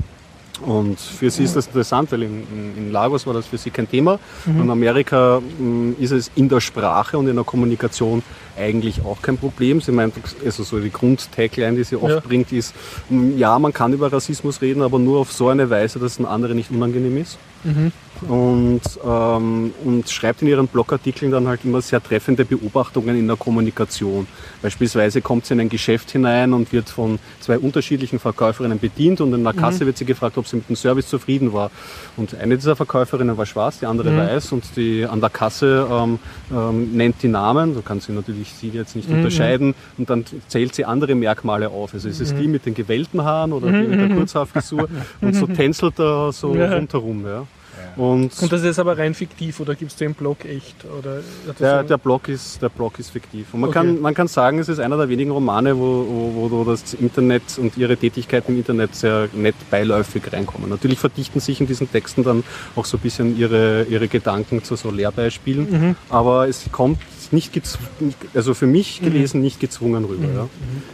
[0.62, 2.44] Und für sie ist das interessant, weil in,
[2.78, 4.20] in Lagos war das für sie kein Thema.
[4.46, 4.62] Mhm.
[4.62, 8.24] In Amerika mh, ist es in der Sprache und in der Kommunikation
[8.58, 9.82] eigentlich auch kein Problem.
[9.82, 10.14] Sie meint,
[10.44, 12.20] also so die Grundtagline, die sie oft ja.
[12.20, 12.74] bringt, ist,
[13.38, 16.26] ja, man kann über Rassismus reden, aber nur auf so eine Weise, dass es ein
[16.26, 17.38] andere nicht unangenehm ist.
[17.64, 17.92] Mhm
[18.28, 23.36] und, ähm, und schreibt in ihren Blogartikeln dann halt immer sehr treffende Beobachtungen in der
[23.36, 24.28] Kommunikation.
[24.62, 29.34] Beispielsweise kommt sie in ein Geschäft hinein und wird von zwei unterschiedlichen Verkäuferinnen bedient und
[29.34, 29.88] in der Kasse mhm.
[29.88, 31.72] wird sie gefragt, ob sie mit dem Service zufrieden war.
[32.18, 34.18] Und eine dieser Verkäuferinnen war schwarz, die andere mhm.
[34.18, 36.20] weiß und die an der Kasse ähm,
[36.52, 39.18] ähm, nennt die Namen, so kann sie natürlich sie jetzt nicht mhm.
[39.18, 41.94] unterscheiden und dann zählt sie andere Merkmale auf.
[41.94, 42.52] Also ist es die mhm.
[42.52, 44.18] mit den gewellten Haaren oder die mit der mhm.
[44.18, 44.90] Kurzhaarfrisur
[45.22, 46.74] und so tänzelt er so ja.
[46.74, 47.26] rundherum.
[47.26, 47.46] Ja.
[47.96, 50.76] Und, und das ist aber rein fiktiv oder gibt es den Blog echt?
[50.86, 51.20] Oder
[51.60, 53.54] der, der, Blog ist, der Blog ist fiktiv.
[53.54, 53.80] Und man, okay.
[53.80, 57.44] kann, man kann sagen, es ist einer der wenigen Romane, wo, wo, wo das Internet
[57.58, 60.70] und ihre Tätigkeit im Internet sehr nett beiläufig reinkommen.
[60.70, 62.44] Natürlich verdichten sich in diesen Texten dann
[62.76, 65.96] auch so ein bisschen ihre, ihre Gedanken zu so Lehrbeispielen, mhm.
[66.10, 66.98] aber es kommt
[67.32, 67.52] nicht
[68.34, 69.06] also für mich mhm.
[69.06, 70.28] gelesen nicht gezwungen rüber.
[70.28, 70.36] Mhm.
[70.36, 70.48] Ja.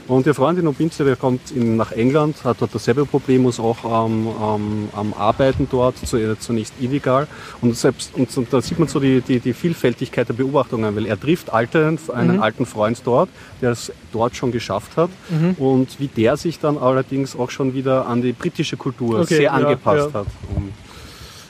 [0.07, 3.59] Und ihr Freund in Obinze, der kommt in, nach England, hat dort dasselbe Problem, muss
[3.59, 5.95] auch ähm, ähm, am Arbeiten dort,
[6.39, 7.27] zunächst illegal.
[7.61, 11.05] Und, selbst, und, und da sieht man so die, die, die, Vielfältigkeit der Beobachtungen, weil
[11.05, 12.41] er trifft alte, einen mhm.
[12.41, 13.29] alten Freund dort,
[13.61, 15.53] der es dort schon geschafft hat mhm.
[15.53, 19.41] und wie der sich dann allerdings auch schon wieder an die britische Kultur okay, sehr
[19.43, 20.19] ja, angepasst ja.
[20.19, 20.27] hat.
[20.55, 20.69] Und,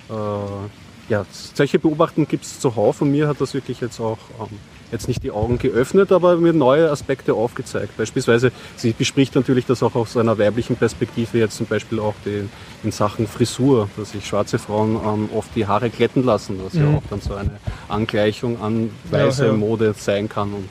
[0.10, 0.70] äh,
[1.10, 4.58] ja, solche Beobachtungen gibt es zuhauf und mir hat das wirklich jetzt auch ähm,
[4.92, 7.96] jetzt nicht die Augen geöffnet, aber mir neue Aspekte aufgezeigt.
[7.98, 12.48] Beispielsweise, sie bespricht natürlich das auch aus einer weiblichen Perspektive, jetzt zum Beispiel auch die,
[12.84, 16.82] in Sachen Frisur, dass sich schwarze Frauen ähm, oft die Haare glätten lassen, was mhm.
[16.82, 17.52] ja auch dann so eine
[17.88, 19.58] Angleichung an weiße ja, ja.
[19.58, 20.54] Mode sein kann.
[20.54, 20.70] Und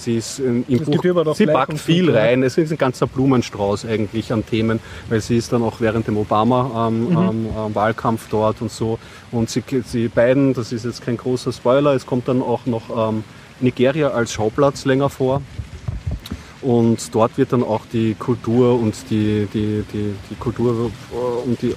[0.00, 2.42] sie ist im das Buch, sie packt viel rein.
[2.42, 6.16] Es ist ein ganzer Blumenstrauß eigentlich an Themen, weil sie ist dann auch während dem
[6.16, 8.34] Obama-Wahlkampf ähm, mhm.
[8.34, 8.98] ähm, dort und so.
[9.30, 13.10] Und sie, sie beiden, das ist jetzt kein großer Spoiler, es kommt dann auch noch
[13.10, 13.24] ähm,
[13.60, 15.42] Nigeria als Schauplatz länger vor.
[16.62, 20.90] Und dort wird dann auch die Kultur und die, die, die, die Kultur
[21.46, 21.74] und die,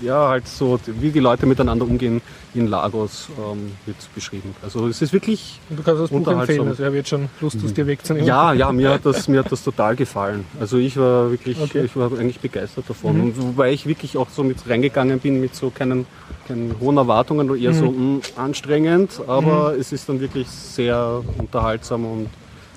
[0.00, 2.20] ja, halt so, wie die Leute miteinander umgehen
[2.54, 4.54] in Lagos, ähm, wird beschrieben.
[4.62, 5.60] Also es ist wirklich.
[5.70, 8.26] Und du kannst das Buch empfehlen, also er wird schon Lust, es dir wegzunehmen.
[8.26, 10.44] Ja, ja, mir hat das, mir hat das total gefallen.
[10.60, 11.84] Also ich war wirklich, okay.
[11.84, 13.16] ich war eigentlich begeistert davon.
[13.16, 13.22] Mhm.
[13.22, 16.06] Und wobei ich wirklich auch so mit reingegangen bin mit so keinen,
[16.46, 17.78] keinen hohen Erwartungen eher mhm.
[17.78, 19.80] so mh, mm, anstrengend, aber mhm.
[19.80, 22.28] es ist dann wirklich sehr unterhaltsam und,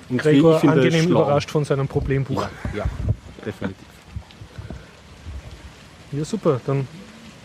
[0.08, 2.42] und Gregor ich angenehm überrascht von seinem Problembuch.
[2.74, 2.84] Ja, ja
[3.44, 3.91] definitiv.
[6.12, 6.60] Ja, super.
[6.66, 6.86] Dann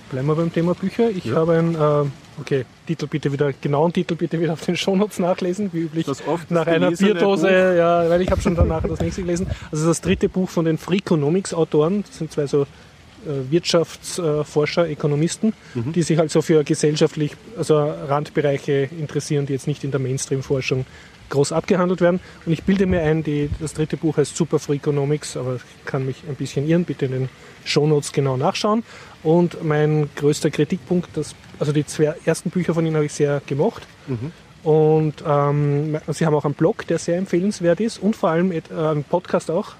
[0.09, 1.09] bleiben wir beim Thema Bücher.
[1.09, 1.35] Ich ja.
[1.35, 5.69] habe ein, äh, okay, Titel bitte wieder, genauen Titel bitte wieder auf den Shownotes nachlesen,
[5.73, 6.05] wie üblich.
[6.05, 7.51] Das oft nach einer Bierdose, Buch.
[7.51, 9.47] ja, weil ich habe schon danach das nächste gelesen.
[9.71, 15.93] Also das dritte Buch von den Freakonomics-Autoren, das sind zwei so äh, Wirtschaftsforscher, Ökonomisten, mhm.
[15.93, 20.85] die sich also für gesellschaftlich, also Randbereiche interessieren, die jetzt nicht in der Mainstream-Forschung
[21.29, 22.19] groß abgehandelt werden.
[22.45, 25.85] Und ich bilde mir ein, die, das dritte Buch heißt Super for Economics, aber ich
[25.85, 27.29] kann mich ein bisschen irren, bitte in den
[27.65, 28.83] Shownotes genau nachschauen.
[29.23, 33.41] Und mein größter Kritikpunkt, das, also die zwei ersten Bücher von Ihnen habe ich sehr
[33.45, 33.83] gemocht.
[34.07, 34.31] Mhm.
[34.63, 38.61] Und ähm, Sie haben auch einen Blog, der sehr empfehlenswert ist und vor allem äh,
[38.71, 39.75] einen Podcast auch,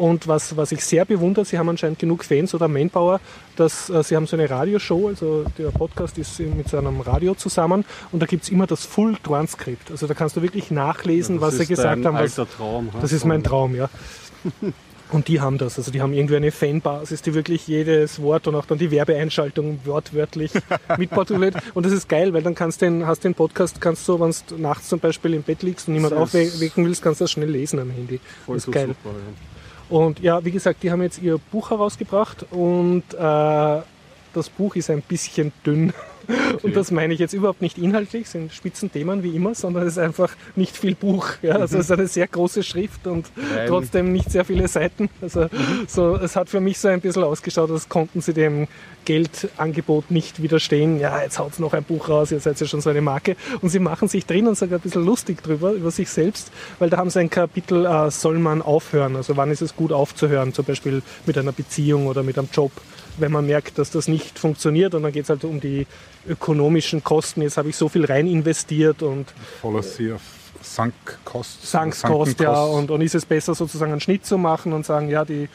[0.00, 3.20] und was, was ich sehr bewundere, Sie haben anscheinend genug Fans oder Manpower,
[3.56, 7.34] dass äh, Sie haben so eine Radioshow, also der Podcast ist mit so einem Radio
[7.34, 9.90] zusammen und da gibt es immer das Full-Transkript.
[9.90, 12.16] Also da kannst du wirklich nachlesen, ja, was Sie gesagt haben.
[12.16, 13.90] Was, Traum, das ist mein Traum, ja.
[15.12, 18.54] Und die haben das, also die haben irgendwie eine Fanbasis, die wirklich jedes Wort und
[18.54, 20.52] auch dann die Werbeeinschaltung wortwörtlich
[20.98, 21.56] mitprotokolliert.
[21.74, 24.32] Und das ist geil, weil dann kannst du den, hast den Podcast, kannst du, wenn
[24.48, 27.50] du nachts zum Beispiel im Bett liegst und niemand aufwecken willst, kannst du das schnell
[27.50, 28.20] lesen am Handy.
[28.46, 28.86] Voll das ist geil.
[28.86, 29.49] Super, ja.
[29.90, 33.82] Und ja, wie gesagt, die haben jetzt ihr Buch herausgebracht und äh,
[34.32, 35.92] das Buch ist ein bisschen dünn.
[36.62, 39.98] Und das meine ich jetzt überhaupt nicht inhaltlich, sind Spitzenthemen wie immer, sondern es ist
[39.98, 41.28] einfach nicht viel Buch.
[41.42, 41.60] Ja?
[41.60, 43.68] Also es ist eine sehr große Schrift und Nein.
[43.68, 45.10] trotzdem nicht sehr viele Seiten.
[45.20, 45.86] Also mhm.
[45.86, 48.66] so, es hat für mich so ein bisschen ausgeschaut, als konnten sie dem
[49.04, 50.98] Geldangebot nicht widerstehen.
[50.98, 53.36] Ja, jetzt haut noch ein Buch raus, ihr seid ja schon so eine Marke.
[53.60, 56.96] Und sie machen sich drinnen sogar ein bisschen lustig drüber, über sich selbst, weil da
[56.96, 59.16] haben sie ein Kapitel, äh, soll man aufhören?
[59.16, 62.72] Also wann ist es gut aufzuhören, zum Beispiel mit einer Beziehung oder mit einem Job
[63.20, 65.86] wenn man merkt, dass das nicht funktioniert und dann geht es halt um die
[66.28, 67.42] ökonomischen Kosten.
[67.42, 69.26] Jetzt habe ich so viel rein investiert und
[69.60, 70.20] Policy of
[70.62, 71.66] Sunk Cost.
[71.66, 72.62] Sunk Cost, ja.
[72.62, 75.48] Und, und ist es besser sozusagen einen Schnitt zu machen und sagen, ja, die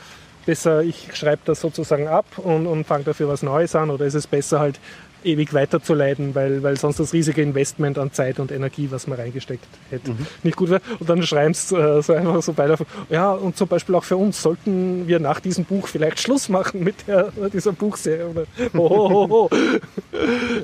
[0.45, 4.13] besser, ich schreibe das sozusagen ab und, und fange dafür was Neues an oder ist
[4.13, 4.79] es besser halt
[5.25, 9.65] ewig weiterzuleiten, weil, weil sonst das riesige Investment an Zeit und Energie, was man reingesteckt
[9.89, 10.25] hätte, Mhm.
[10.43, 10.81] nicht gut wäre.
[10.99, 12.77] Und dann schreibst du äh, so einfach so beide,
[13.09, 16.83] ja, und zum Beispiel auch für uns sollten wir nach diesem Buch vielleicht Schluss machen
[16.83, 18.27] mit der, dieser Buchserie.
[18.27, 19.55] Oder, oh, oh, oh, oh.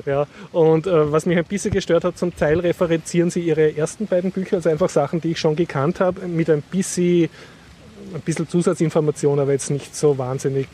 [0.06, 4.06] Ja, und äh, was mich ein bisschen gestört hat, zum Teil referenzieren sie ihre ersten
[4.06, 7.28] beiden Bücher, also einfach Sachen, die ich schon gekannt habe, mit ein bisschen,
[8.14, 10.68] ein bisschen Zusatzinformation, aber jetzt nicht so wahnsinnig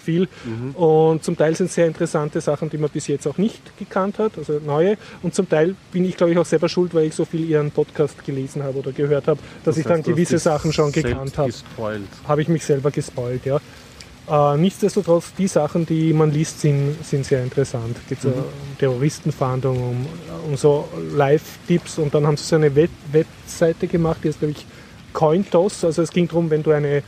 [0.00, 0.28] viel.
[0.74, 4.38] Und zum Teil sind sehr interessante Sachen, die man bis jetzt auch nicht gekannt hat,
[4.38, 4.96] also neue.
[5.22, 7.70] Und zum Teil bin ich, glaube ich, auch selber schuld, weil ich so viel ihren
[7.70, 11.36] Podcast gelesen habe oder gehört habe, dass ich dann heißt, hast gewisse Sachen schon gekannt
[11.38, 11.52] habe
[12.26, 13.60] habe ich mich selber gespoilt, ja.
[14.30, 17.96] Äh, nichtsdestotrotz, die Sachen, die man liest, sind, sind sehr interessant.
[17.96, 18.44] Es geht so um
[18.78, 20.06] Terroristenfahndung, um,
[20.46, 24.52] um so Live-Tipps und dann haben sie so eine Web Webseite gemacht, die ist, glaube
[24.52, 24.66] ich,
[25.12, 25.84] Cointos.
[25.84, 27.02] Also es ging darum, wenn du eine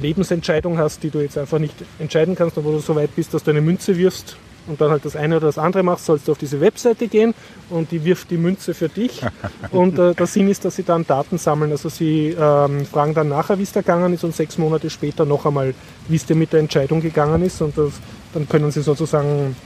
[0.00, 3.44] Lebensentscheidung hast, die du jetzt einfach nicht entscheiden kannst, wo du so weit bist, dass
[3.44, 6.32] du eine Münze wirfst und dann halt das eine oder das andere machst, sollst du
[6.32, 7.34] auf diese Webseite gehen
[7.70, 9.22] und die wirft die Münze für dich.
[9.70, 11.70] Und äh, der Sinn ist, dass sie dann Daten sammeln.
[11.70, 15.24] Also sie ähm, fragen dann nachher, wie es da gegangen ist und sechs Monate später
[15.24, 15.74] noch einmal,
[16.08, 17.60] wie es dir mit der Entscheidung gegangen ist.
[17.60, 17.92] Und das,
[18.34, 19.56] dann können sie sozusagen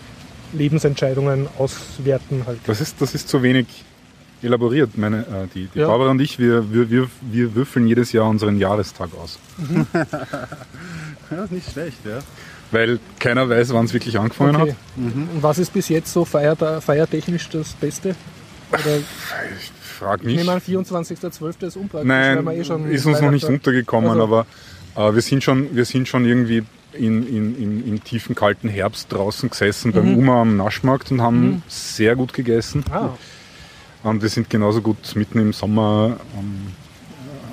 [0.52, 2.58] Lebensentscheidungen auswerten halt.
[2.66, 3.66] Das ist, das ist zu wenig
[4.42, 4.96] elaboriert.
[4.98, 5.86] Meine, äh, die die Ja.
[5.88, 9.38] Barbara und ich, wir, wir, wir, wir würfeln jedes Jahr unseren Jahrestag aus.
[11.30, 12.18] Ja, nicht schlecht, ja.
[12.72, 14.70] Weil keiner weiß, wann es wirklich angefangen Okay.
[14.72, 14.76] hat.
[14.96, 18.16] Und was ist bis jetzt so feiert, feiertechnisch das Beste?
[18.72, 20.36] Oder Ich frage ich mich.
[20.38, 21.66] nehme an, 24.12.
[21.66, 24.46] ist unpraktisch, weil Nein, eh schon ist uns noch nicht untergekommen, Also- aber
[24.96, 29.12] äh, wir, sind schon, wir sind schon irgendwie in, in, in, im tiefen kalten Herbst
[29.12, 32.84] draußen gesessen beim UMA am Naschmarkt und haben sehr gut gegessen.
[32.90, 33.10] Ah,
[34.02, 36.68] wir sind genauso gut mitten im Sommer ähm,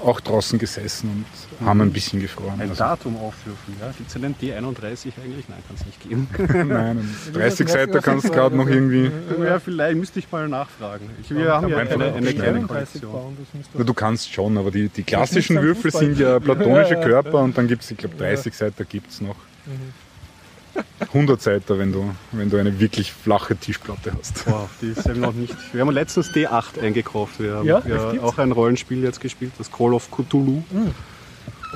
[0.04, 1.26] auch draußen gesessen
[1.60, 2.54] und haben ein bisschen gefroren.
[2.60, 3.92] Ein Also, Datum aufrufen, ja.
[3.98, 5.50] Gibt es einen D31 eigentlich?
[5.50, 6.28] Nein, kann es nicht geben.
[6.70, 9.12] nein, ein 30 Seiten kannst du gerade noch irgendwie.
[9.44, 11.10] ja, vielleicht müsste ich mal nachfragen.
[11.22, 13.12] Ich, wir haben ja einfach eine, eine kleine 31 Kollektion.
[13.12, 16.96] bauen, das müsste Na, du kannst schon, aber die, die klassischen Würfel sind ja platonische
[17.02, 19.36] Körper und dann gibt es, ich glaube, 30 Seiten gibt es noch.
[21.00, 24.46] 100 Seiten, wenn du, wenn du eine wirklich flache Tischplatte hast.
[24.46, 25.56] Boah, die ist eben noch nicht.
[25.74, 27.40] Wir haben letztens D8 eingekauft.
[27.40, 30.64] Wir haben Ja, ja, auch ein Rollenspiel jetzt gespielt, das Call of Cthulhu.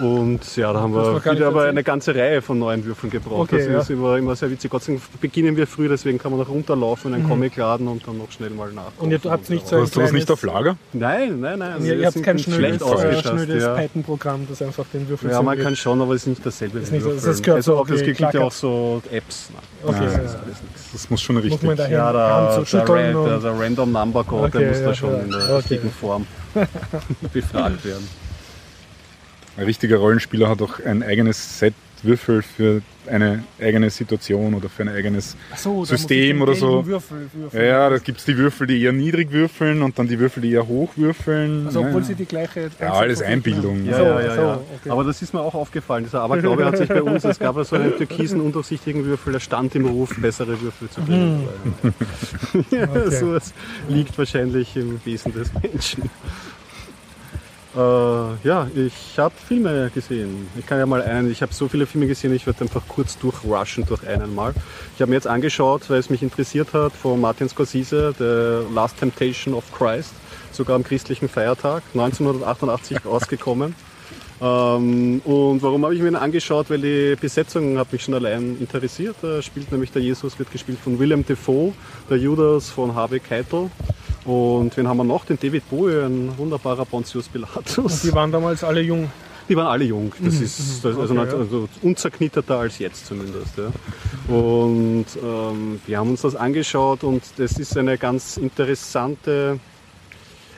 [0.02, 3.54] Und ja, da haben Das wir wieder aber eine ganze Reihe von neuen Würfeln gebraucht.
[3.54, 3.80] Okay, das ja.
[3.80, 4.72] ist immer, immer sehr witzig.
[4.72, 8.08] Gott sei Dank beginnen wir früh, deswegen kann man noch runterlaufen in einen Comicladen und
[8.08, 8.92] dann noch schnell mal nach.
[8.98, 9.04] Mhm.
[9.04, 10.76] Und ihr habt nicht so Du hast du was nicht auf Lager?
[10.94, 11.76] Nein, nein, nein.
[11.78, 13.76] Und ihr, ihr habt kein schnödes, äh, schnödes Ja.
[13.76, 16.80] Python-Programm, das einfach den Würfel ja, man kann schon, aber es ist nicht dasselbe.
[16.80, 19.50] Ist nicht das gehört also so auch, es gibt ja auch so Apps.
[19.54, 19.62] Nein.
[19.84, 20.18] Okay, Nein, ja.
[20.18, 20.92] Das ist alles nichts.
[20.94, 21.76] Das muss schon Muss richtig.
[21.78, 25.22] daher Ja, der, der, der, der Random Number Code, Okay, der muss ja, da schon
[25.22, 25.54] in der Okay.
[25.56, 26.26] richtigen Form
[27.34, 28.21] befragt werden.
[29.58, 34.84] Ein richtiger Rollenspieler hat auch ein eigenes Set Würfel für eine eigene Situation oder für
[34.84, 36.84] ein eigenes so, System oder so.
[36.84, 40.08] gelben Würfel Ja, ja, da gibt es die Würfel, die eher niedrig würfeln und dann
[40.08, 41.68] die Würfel, die eher hoch würfeln.
[41.68, 42.08] Also obwohl ja.
[42.08, 42.70] sie die gleiche...
[42.80, 43.86] ja, alles Einbildung.
[43.86, 44.62] Ja, So, ja, ja, so, ja.
[44.80, 44.90] okay.
[44.90, 46.04] Aber das ist mir auch aufgefallen.
[46.04, 49.40] Dieser Aberglaube hat sich bei uns, es gab ja so einen türkisen, undurchsichtigen Würfel, der
[49.40, 51.48] stand im Ruf, bessere Würfel zu bringen.
[52.72, 53.16] ja, Okay.
[53.16, 53.54] so, es
[53.88, 56.10] liegt wahrscheinlich im Wesen des Menschen.
[57.76, 60.48] Äh, ja, ich habe Filme gesehen.
[60.58, 63.18] Ich kann ja mal einen, ich habe so viele Filme gesehen, ich werde einfach kurz
[63.18, 64.54] durchrushen durch einen mal.
[64.96, 68.98] Ich habe mir jetzt angeschaut, weil es mich interessiert hat, von Martin Scorsese, The Last
[68.98, 70.14] Temptation of Christ,
[70.52, 73.74] sogar am christlichen Feiertag, 1988 ausgekommen.
[74.42, 76.70] Ähm, und warum habe ich mir ihn angeschaut?
[76.70, 79.16] Weil die Besetzung hat mich schon allein interessiert.
[79.22, 81.74] Da spielt nämlich der Jesus, wird gespielt von Willem Dafoe,
[82.10, 83.70] der Judas von Harvey Keitel.
[84.26, 85.26] Und wen haben wir noch?
[85.26, 88.02] Den David Bowie, ein wunderbarer Pontius Pilatus.
[88.04, 89.10] Die waren damals alle jung.
[89.50, 90.14] Die waren alle jung.
[90.24, 93.58] Das ist das, also, Okay, nicht- also unzerknitterter als jetzt zumindest.
[93.58, 94.34] Ja.
[94.34, 99.60] Und ähm, wir haben uns das angeschaut und das ist eine ganz interessante.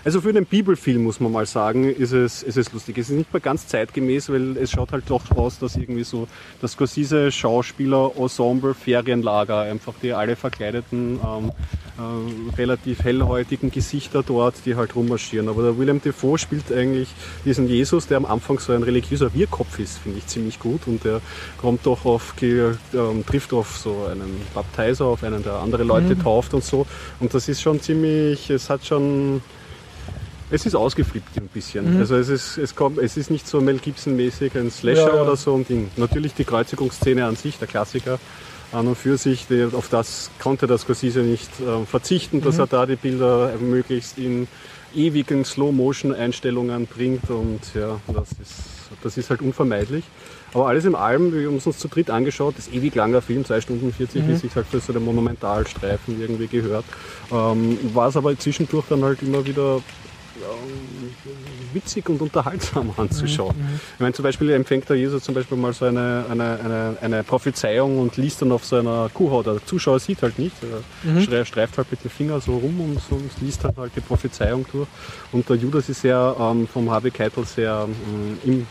[0.05, 2.97] Also für den Bibelfilm muss man mal sagen, ist es, ist es lustig.
[2.97, 6.27] Es ist nicht mehr ganz zeitgemäß, weil es schaut halt doch aus, dass irgendwie so
[6.61, 11.51] das Scorsese Schauspieler Ensemble Ferienlager einfach die alle verkleideten ähm,
[11.97, 15.47] äh, relativ hellhäutigen Gesichter dort, die halt rummarschieren.
[15.47, 17.09] Aber der William Defoe spielt eigentlich
[17.45, 20.87] diesen Jesus, der am Anfang so ein religiöser Wirrkopf ist, finde ich ziemlich gut.
[20.87, 21.21] Und der
[21.57, 26.55] kommt doch auf, ähm, trifft auf so einen Baptiser, auf einen, der andere Leute tauft
[26.55, 26.87] und so.
[27.19, 29.41] Und das ist schon ziemlich, es hat schon,
[30.49, 31.99] es ist ausgeflippt ein bisschen.
[31.99, 35.21] Also es ist, es kommt, es ist nicht so Mel Gibson-mäßig ein Slasher Ja, ja.
[35.21, 35.53] oder so.
[35.53, 38.19] Und die, natürlich die Kreuzigungsszene an sich, der Klassiker,
[38.73, 42.67] an und für sich, die, auf das konnte das Scorsese nicht ähm, verzichten, dass er
[42.67, 44.47] da die Bilder möglichst in
[44.95, 48.53] ewigen Slow-Motion-Einstellungen bringt und ja, das ist,
[49.03, 50.03] das ist halt unvermeidlich.
[50.53, 53.21] Aber alles in allem, wir haben es uns zu dritt angeschaut, das ist ewig langer
[53.23, 54.27] Film, 2 Stunden 40, Mhm.
[54.27, 56.85] wie es sich halt für so einen Monumentalstreifen irgendwie gehört.
[57.31, 59.81] Ähm, war es aber zwischendurch dann halt immer wieder
[61.73, 63.55] witzig und unterhaltsam anzuschauen.
[63.95, 67.23] Ich meine, zum Beispiel empfängt der Jesus zum Beispiel mal so eine, eine, eine, eine
[67.23, 69.45] Prophezeiung und liest dann auf seiner Kuhhaut.
[69.47, 72.99] Der Zuschauer sieht halt nicht, er schrei- streift halt mit dem Finger so rum und,
[73.01, 74.87] so, und liest dann halt die Prophezeiung durch.
[75.31, 78.67] Und der Judas ist sehr ähm, vom Harvey Keitel sehr ähm, im,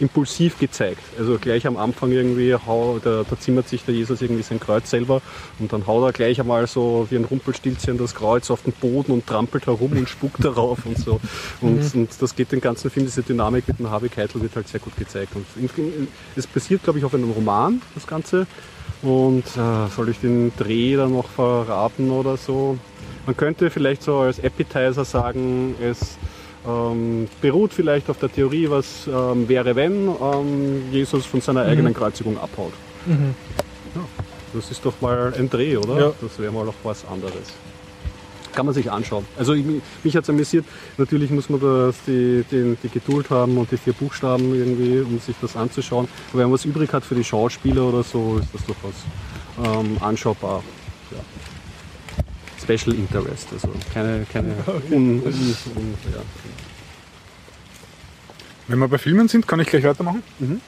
[0.00, 1.02] impulsiv gezeigt.
[1.18, 4.90] Also gleich am Anfang irgendwie, hau, da, da zimmert sich der Jesus irgendwie sein Kreuz
[4.90, 5.22] selber
[5.58, 9.12] und dann haut er gleich einmal so wie ein Rumpelstilzchen das Kreuz auf den Boden
[9.12, 11.20] und trampelt herum und spuckt darauf und so.
[11.60, 14.68] Und, und das geht den ganzen Film, diese Dynamik mit dem Harvey Keitel wird halt
[14.68, 15.32] sehr gut gezeigt.
[15.34, 15.46] Und
[16.36, 18.46] es basiert, glaube ich, auf einem Roman, das Ganze.
[19.02, 22.78] Und äh, soll ich den Dreh dann noch verraten oder so?
[23.26, 26.18] Man könnte vielleicht so als Appetizer sagen, es
[26.66, 31.94] ähm, beruht vielleicht auf der Theorie, was ähm, wäre, wenn ähm, Jesus von seiner eigenen
[31.94, 32.72] Kreuzigung abhaut.
[33.06, 33.34] Mhm.
[33.94, 34.00] Ja,
[34.54, 35.98] das ist doch mal ein Dreh, oder?
[35.98, 36.12] Ja.
[36.20, 37.54] Das wäre mal noch was anderes.
[38.52, 39.26] Kann man sich anschauen.
[39.36, 39.64] Also ich,
[40.04, 40.64] mich hat es amüsiert.
[40.96, 45.18] Natürlich muss man das, die, die, die Geduld haben und die vier Buchstaben irgendwie, um
[45.18, 46.06] sich das anzuschauen.
[46.30, 48.94] Aber wenn man was übrig hat für die Schauspieler oder so, ist das durchaus
[49.64, 50.62] ähm, anschaubar.
[51.10, 51.18] Ja.
[52.64, 54.52] Special Interest, also keine, keine
[54.90, 56.20] un, un, un, ja.
[58.68, 60.22] Wenn wir bei Filmen sind, kann ich gleich weitermachen.
[60.38, 60.60] Mhm.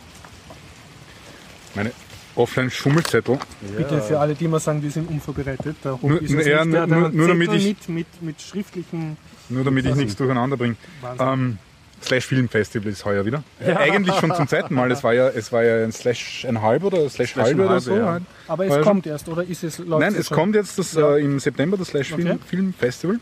[1.74, 1.92] Meine
[2.35, 3.38] Offline-Schummelzettel.
[3.76, 5.76] Bitte für alle, die immer sagen, wir sind unvorbereitet.
[5.85, 6.87] Hobby Nur- ist es ja, nicht.
[6.87, 9.16] Nur- nur damit ich- mit, mit, mit schriftlichen
[9.48, 10.76] Nur damit ich nichts durcheinander bringe.
[11.00, 11.26] Wahnsinn.
[11.26, 11.59] Ähm,
[12.02, 13.42] Slash Film Festival ist heuer wieder.
[13.59, 14.90] Äh, eigentlich schon zum zweiten Mal.
[14.92, 17.68] Es war ja, es war ja ein Slash ein halb oder Slash, Slash halbe ein
[17.68, 17.96] oder so.
[17.96, 18.20] ja.
[18.48, 20.37] Aber es kommt erst, oder ist es läuft Nein, es schon?
[20.37, 21.16] kommt jetzt das, Ja.
[21.16, 22.38] äh, im September das Slash Film, Okay.
[22.46, 23.18] Film Festival.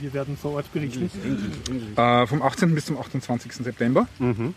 [0.00, 1.10] Wir werden vor Ort berichten.
[1.96, 2.74] Äh, vom 18.
[2.74, 3.52] bis zum 28.
[3.52, 4.06] September.
[4.18, 4.54] Mhm.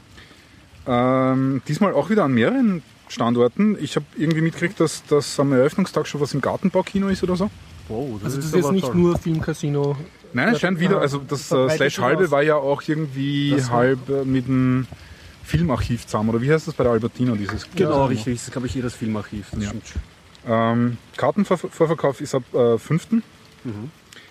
[0.88, 3.78] Ähm, diesmal auch wieder an mehreren Standorten.
[3.80, 7.52] Ich habe irgendwie mitgekriegt, dass das am Eröffnungstag schon was im Gartenbaukino ist oder so.
[7.88, 8.96] Wow, das Also das ist ist jetzt nicht toll.
[8.96, 9.96] nur Filmcasino.
[10.34, 14.10] Nein, es scheint wieder, also das äh, Slash halbe war ja auch irgendwie Das halb
[14.10, 14.88] äh, mit dem
[15.44, 16.30] Filmarchiv zusammen.
[16.30, 18.36] Oder wie heißt das bei der Albertina, dieses Genau, richtig.
[18.36, 19.48] Das ist, glaube ich, jedes Filmarchiv.
[19.52, 20.72] Das Ja.
[20.72, 23.08] Ähm, Kartenvorverkauf ist ab äh, 5.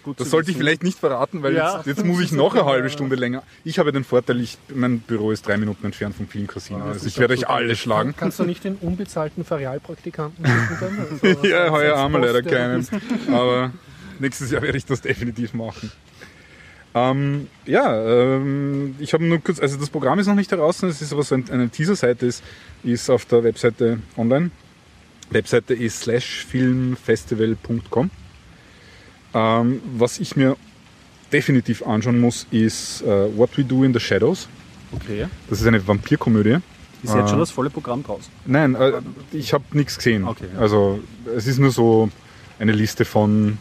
[0.03, 1.77] Gut Das sollte ich vielleicht nicht verraten, weil Ja.
[1.77, 3.43] jetzt, jetzt muss ich noch eine halbe Stunde länger.
[3.65, 6.83] Ich habe den Vorteil, ich, mein Büro ist drei Minuten entfernt vom Filmcasino.
[6.85, 8.15] Also ich werde euch alle schlagen.
[8.17, 10.45] Kannst du nicht den unbezahlten Ferialpraktikanten?
[11.23, 12.87] Also, Ja, heuer haben wir leider keinen.
[13.31, 13.73] Aber
[14.21, 15.93] nächstes Jahr werde ich das definitiv machen.
[16.93, 21.01] Ähm, ja, ähm, ich habe nur kurz, also das Programm ist noch nicht heraus, es
[21.01, 22.43] ist aber so ein, eine Teaser-Seite, ist,
[22.83, 24.51] ist auf der Webseite online.
[25.31, 28.11] Webseite ist slashfilmfestival.com.
[29.33, 30.57] Ähm, was ich mir
[31.33, 34.49] definitiv anschauen muss, ist äh, What We Do in the Shadows.
[34.93, 35.27] Okay.
[35.49, 36.57] Das ist eine Vampirkomödie.
[37.03, 37.29] Ist jetzt Ah.
[37.29, 38.31] schon das volle Programm draußen?
[38.47, 39.01] Nein, äh,
[39.33, 40.25] ich habe nichts gesehen.
[40.25, 40.59] Okay, ja.
[40.61, 40.99] Also
[41.37, 42.11] es ist nur so
[42.59, 43.59] eine Liste von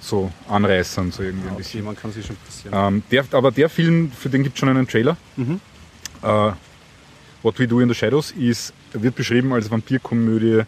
[0.00, 1.84] so Anreißern, so irgendwie ein Okay, bisschen.
[1.84, 2.70] man kann sich schon ein bisschen.
[2.72, 5.16] Ähm, der, aber der Film, für den gibt es schon einen Trailer.
[5.36, 5.60] Mhm.
[6.22, 6.52] Äh,
[7.42, 10.62] What We Do in the Shadows ist, wird beschrieben als Vampirkomödie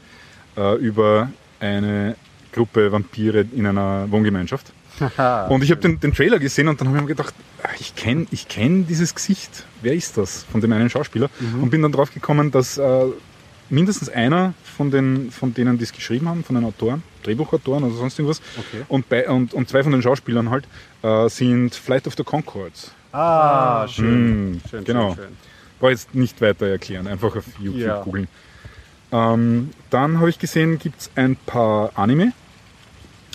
[0.57, 2.17] äh, über eine
[2.53, 4.73] Gruppe Vampire in einer Wohngemeinschaft.
[5.49, 7.95] Und ich habe den, den Trailer gesehen und dann habe ich mir gedacht, ah, ich
[7.95, 9.65] kenne ich kenn dieses Gesicht.
[9.81, 10.45] Wer ist das?
[10.45, 11.31] Von dem einen Schauspieler.
[11.61, 13.05] Und bin dann drauf gekommen, dass äh,
[13.71, 17.95] mindestens einer von, den, von denen, die es geschrieben haben, von den Autoren, Drehbuchautoren oder
[17.95, 18.85] sonst irgendwas, Okay.
[18.89, 20.65] und, bei, und, und zwei von den Schauspielern halt,
[21.03, 22.93] äh, sind Flight of the Concords.
[23.13, 24.53] Ah, schön.
[24.55, 25.15] Mm, schön genau.
[25.15, 25.37] Schön, schön.
[25.81, 28.03] Brauche jetzt nicht weiter erklären, einfach auf YouTube Ja.
[28.03, 28.29] googeln.
[29.11, 32.33] Ähm, dann habe ich gesehen, gibt es ein paar Anime.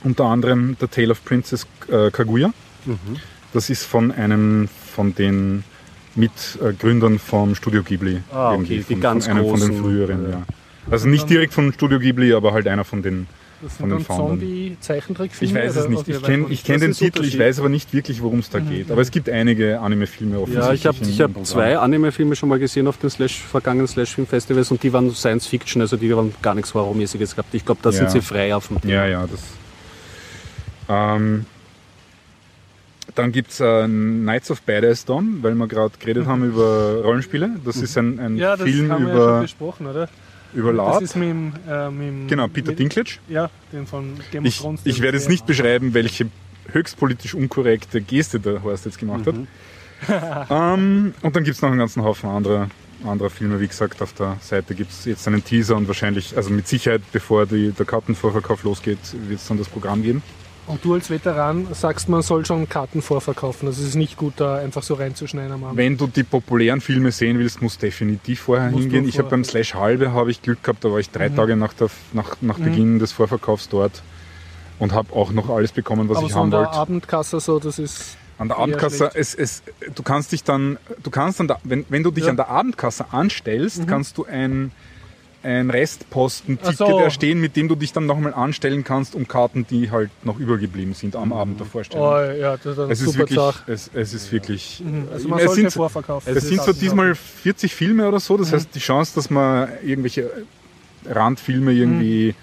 [0.04, 2.50] Unter anderem The Tale of Princess äh, Kaguya.
[2.86, 2.96] Mhm.
[3.54, 5.64] Das ist von einem von den
[6.16, 8.22] Mitgründern vom Studio Ghibli.
[8.32, 10.30] Ah, okay, irgendwie, die von, ganz von einem von den großen, früheren, ja.
[10.38, 10.44] ja.
[10.90, 13.28] Also nicht direkt von Studio Ghibli, aber halt einer von den.
[13.60, 14.18] Das Von sind den dann.
[14.18, 15.60] Zombie-Zeichentrickfilme?
[15.60, 16.08] Ich weiß es nicht.
[16.08, 18.92] Ich kenne kenn Das den Titel, ich weiß aber nicht wirklich, worum es da geht.
[18.92, 21.10] Aber es gibt einige Anime-Filme Ja, offensichtlich.
[21.10, 24.94] ich habe hab zwei Anime-Filme schon mal gesehen auf den Slash, vergangenen Slash-Film-Festivals und die
[24.94, 27.54] waren Science Fiction, also die haben gar nichts Horrormäßiges gehabt.
[27.56, 28.10] Ich glaube, da sind Ja.
[28.12, 29.42] sie frei auf dem Ja, ja, das.
[30.90, 31.46] Ähm,
[33.16, 37.50] dann gibt es äh, Knights of Badass Dawn, weil wir gerade geredet haben über Rollenspiele.
[37.66, 40.10] Das ist ein, ein Ja, das Film haben wir ja schon über, besprochen, oder?
[40.54, 41.54] Über Das ist mit dem...
[41.68, 43.12] Äh, mit dem Genau, Peter mit, Dinklage.
[43.28, 44.82] Ja, den von Game of Ich, Thrones.
[44.84, 46.28] ich den werde jetzt nicht beschreiben, welche
[46.72, 49.36] höchst politisch unkorrekte Geste der Horst jetzt gemacht hat.
[50.50, 52.70] ähm, und dann gibt es noch einen ganzen Haufen anderer,
[53.06, 53.60] anderer Filme.
[53.60, 57.02] Wie gesagt, auf der Seite gibt es jetzt einen Teaser und wahrscheinlich, also mit Sicherheit,
[57.12, 60.22] bevor die, der Kartenvorverkauf losgeht, wird es dann das Programm geben.
[60.68, 63.68] Und du als Veteran sagst, man soll schon Karten vorverkaufen.
[63.70, 65.78] Also es ist nicht gut, da einfach so reinzuschneiden am Abend.
[65.78, 69.08] Wenn du die populären Filme sehen willst, musst du definitiv vorher Musst hingehen.
[69.08, 71.36] Ich habe beim Slash Halbe habe ich Glück gehabt, da war ich drei Mhm.
[71.38, 74.04] Tage nach, der, nach, nach Beginn des Vorverkaufs dort
[74.80, 76.74] und habe auch noch alles bekommen, was Aber ich so an haben der wollte.
[76.74, 79.64] Abendkasse so, das ist An der Abendkasse, es, es,
[79.96, 82.30] du kannst dich dann, du kannst an der, wenn, wenn du dich Ja.
[82.32, 84.72] an der Abendkasse anstellst, kannst du ein,
[85.44, 87.00] ein Restposten-Ticket so.
[87.00, 90.94] erstehen, mit dem du dich dann nochmal anstellen kannst, um Karten, die halt noch übergeblieben
[90.94, 92.06] sind am Abend der Vorstellung.
[92.08, 93.72] oh, ja, das ist eine es ist super wirklich, Sache.
[93.72, 94.84] es, es ist wirklich,
[95.14, 96.36] Also man es sind, vorverkaufen.
[96.36, 100.30] es sind zwar diesmal 40 Filme oder so, das heißt, die Chance, dass man irgendwelche
[101.06, 102.36] Randfilme irgendwie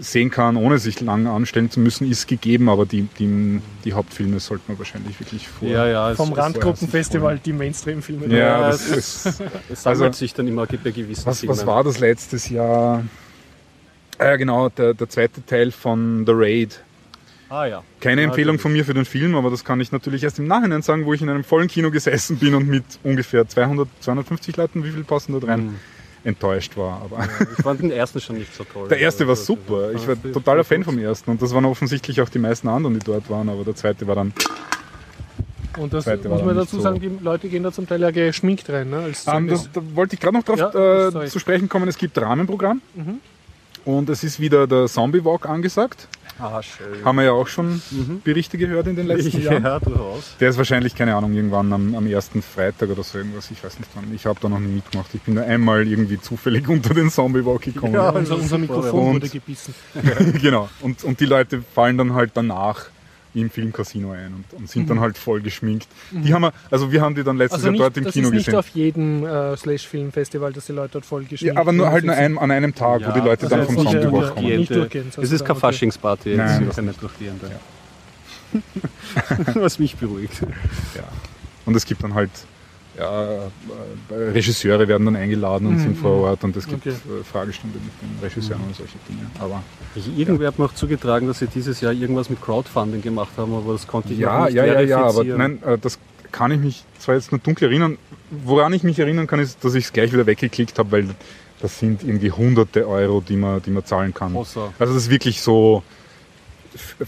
[0.00, 4.38] sehen kann, ohne sich lang anstellen zu müssen, ist gegeben, aber die, die, die Hauptfilme
[4.40, 5.68] sollte man wahrscheinlich wirklich vor.
[5.68, 6.14] Ja, ja.
[6.14, 8.26] Vom es, Randgruppenfestival die Mainstream-Filme.
[8.28, 9.26] Ja, Ja, das es ist,
[9.70, 11.56] es sammelt Also, sich dann immer bei gewissen was, Filmen.
[11.56, 13.04] was war das letztes Jahr?
[14.18, 16.82] Ah, ja, genau, der, der zweite Teil von The Raid.
[17.50, 17.82] Ah ja.
[18.00, 20.38] Keine Ja, Empfehlung das von mir für den Film, aber das kann ich natürlich erst
[20.38, 23.88] im Nachhinein sagen, wo ich in einem vollen Kino gesessen bin und mit ungefähr 200,
[24.00, 25.74] 250 Leuten, wie viel passen da rein, Mhm.
[26.24, 27.02] Enttäuscht war.
[27.02, 28.88] Aber Ich fand den ersten schon nicht so toll.
[28.88, 29.92] der erste war Also, super.
[29.92, 33.04] Ich war totaler Fan vom ersten und das waren offensichtlich auch die meisten anderen, die
[33.04, 34.32] dort waren, aber der zweite war dann.
[35.76, 36.82] Und das muss man dazu so.
[36.82, 38.90] sagen, die Leute gehen da zum Teil ja geschminkt rein.
[38.90, 41.86] Ne, als Ähm, das, da wollte ich gerade noch drauf Ja, äh, zu sprechen kommen.
[41.88, 43.20] Es gibt Rahmenprogramm Mhm.
[43.84, 46.08] Und es ist wieder der Zombie Walk angesagt.
[46.40, 47.04] Ah, schön.
[47.04, 47.82] Haben wir ja auch schon
[48.22, 49.64] Berichte gehört in den letzten Jahren.
[49.64, 50.36] ja, durchaus.
[50.38, 53.50] Der ist wahrscheinlich, keine Ahnung, irgendwann am, am ersten Freitag oder so irgendwas.
[53.50, 54.14] Ich weiß nicht wann.
[54.14, 55.12] Ich habe da noch nie mitgemacht.
[55.14, 57.94] Ich bin da einmal irgendwie zufällig unter den Zombie Walk gekommen.
[57.94, 59.74] Ja, unser, unser Mikrofon und- wurde gebissen.
[60.40, 60.68] genau.
[60.80, 62.86] Und, und die Leute fallen dann halt danach
[63.34, 65.86] im Filmcasino ein und, und sind dann halt voll geschminkt.
[66.10, 68.28] Die haben wir, also wir haben die dann letztes Also Jahr dort im das Kino
[68.28, 68.58] ist nicht gesehen.
[68.58, 72.14] auf jedem äh, Slash-Film-Festival, dass die Leute dort voll geschminkt Ja, aber nur halt nur
[72.14, 74.24] ein, an einem Tag, wo Ja, die Leute also dann vom nicht Zombie der- Walk
[74.24, 74.56] der- kommen.
[74.56, 75.58] Nicht durchgehend, Es ist keine.
[75.60, 77.50] Faschingsparty, Nein, ist das keine durchgehende.
[79.54, 80.40] Was mich beruhigt.
[80.94, 81.04] Ja.
[81.66, 82.30] Und es gibt dann halt
[82.96, 83.48] ja, äh,
[84.10, 86.96] Regisseure werden dann eingeladen und Mhm, sind vor Ort und es gibt Okay.
[86.96, 89.20] äh, Fragestunde mit den Regisseuren und solche Dinge.
[89.38, 89.62] Aber
[89.98, 93.54] Ich, irgendwer hat mir auch zugetragen, dass sie dieses Jahr irgendwas mit Crowdfunding gemacht haben,
[93.54, 95.98] aber das konnte ich ja, nicht ja, ja, ja, aber nein, äh, das
[96.32, 97.98] kann ich mich zwar jetzt nur dunkel erinnern.
[98.30, 101.08] Woran ich mich erinnern kann, ist, dass ich es gleich wieder weggeklickt habe, weil
[101.60, 104.36] das sind irgendwie hunderte Euro, die man, die man zahlen kann.
[104.36, 105.82] Außer, Also das ist wirklich so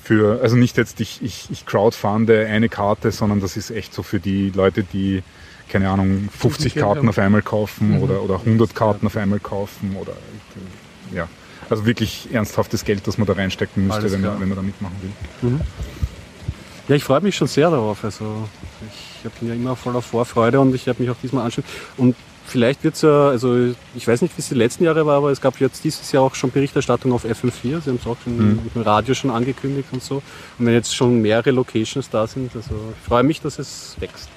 [0.03, 4.03] für, also nicht jetzt ich, ich, ich crowdfunde eine Karte, sondern das ist echt so
[4.03, 5.23] für die Leute, die,
[5.69, 8.03] keine Ahnung, 50 Geld Karten auf einmal kaufen Mhm.
[8.03, 10.15] oder, oder 100 Karten auf einmal kaufen oder
[11.15, 11.29] ja.
[11.71, 14.97] Also wirklich ernsthaftes Geld, das man da reinstecken müsste, wenn man, wenn man da mitmachen
[15.41, 15.61] will.
[16.89, 18.05] ja, ich freue mich schon sehr darauf.
[18.05, 18.49] Also
[19.25, 21.65] ich bin ja immer voller Vorfreude und ich habe mich auch diesmal anschauen.
[21.97, 22.17] Und
[22.47, 25.31] vielleicht wird es ja, also ich weiß nicht, wie es die letzten Jahre war, aber
[25.31, 27.81] es gab jetzt dieses Jahr auch schon Berichterstattung auf FM4.
[27.83, 28.59] Sie haben es auch schon Mhm.
[28.75, 30.17] im Radio schon angekündigt und so.
[30.59, 34.29] Und wenn jetzt schon mehrere Locations da sind, also ich freue mich, dass es wächst.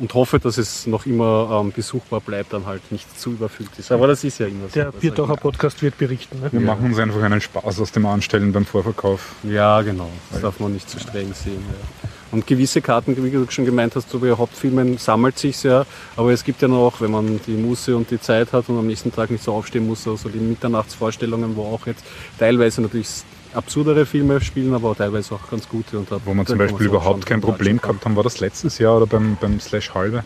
[0.00, 3.92] Und hoffe, dass es noch immer ähm, besuchbar bleibt, dann halt nicht zu überfüllt ist.
[3.92, 4.72] Aber das ist ja immer so.
[4.74, 6.40] Der Biertaucher Podcast wird berichten.
[6.40, 6.48] Ne?
[6.52, 6.66] Wir Ja.
[6.68, 9.34] machen uns einfach einen Spaß aus dem Anstellen beim Vorverkauf.
[9.42, 10.08] Ja, genau.
[10.32, 11.62] Das darf man nicht zu streng sehen.
[12.02, 12.08] Ja.
[12.32, 15.84] Und gewisse Karten, wie du schon gemeint hast, so bei Hauptfilmen sammelt sich ja.
[16.16, 18.86] Aber es gibt ja noch, wenn man die Muße und die Zeit hat und am
[18.86, 22.04] nächsten Tag nicht so aufstehen muss, also die Mitternachtsvorstellungen, wo auch jetzt
[22.38, 23.08] teilweise natürlich
[23.54, 25.98] absurdere Filme spielen, aber teilweise auch ganz gute.
[25.98, 29.06] Und Wo man zum Beispiel überhaupt kein Problem gehabt haben, war das letztes Jahr oder
[29.06, 30.24] beim, beim Slash Halbe,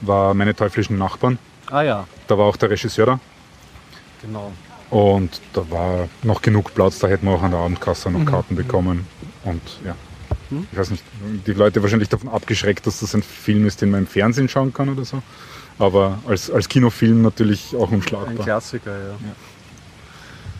[0.00, 1.38] war meine teuflischen Nachbarn.
[1.70, 3.20] Ah ja, Da war auch der Regisseur da.
[4.22, 4.52] genau.
[4.88, 8.54] Und da war noch genug Platz, da hätten wir auch an der Abendkasse noch Karten
[8.54, 9.06] bekommen.
[9.44, 9.96] Und ja,
[10.48, 10.68] Mhm.
[10.70, 11.02] ich weiß nicht,
[11.44, 14.72] die Leute wahrscheinlich davon abgeschreckt, dass das ein Film ist, den man im Fernsehen schauen
[14.72, 15.20] kann oder so.
[15.80, 18.44] Aber als, als Kinofilm natürlich auch Ein unschlagbar.
[18.44, 19.14] Klassiker, ja.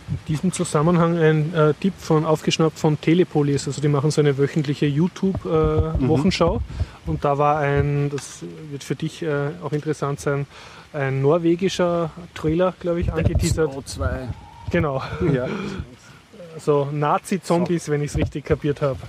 [0.09, 3.67] In diesem Zusammenhang ein äh, Tipp von Aufgeschnappt von Telepolis.
[3.67, 6.61] Also die machen so eine wöchentliche YouTube-Wochenschau.
[7.05, 10.47] Und da war ein, das wird für dich äh, auch interessant sein,
[10.93, 13.73] ein norwegischer Trailer, glaube ich, angeteasert.
[13.73, 14.29] O2.
[14.71, 15.01] Genau.
[15.33, 15.47] Ja.
[16.59, 18.99] So Nazi-Zombies, wenn ich es richtig kapiert habe.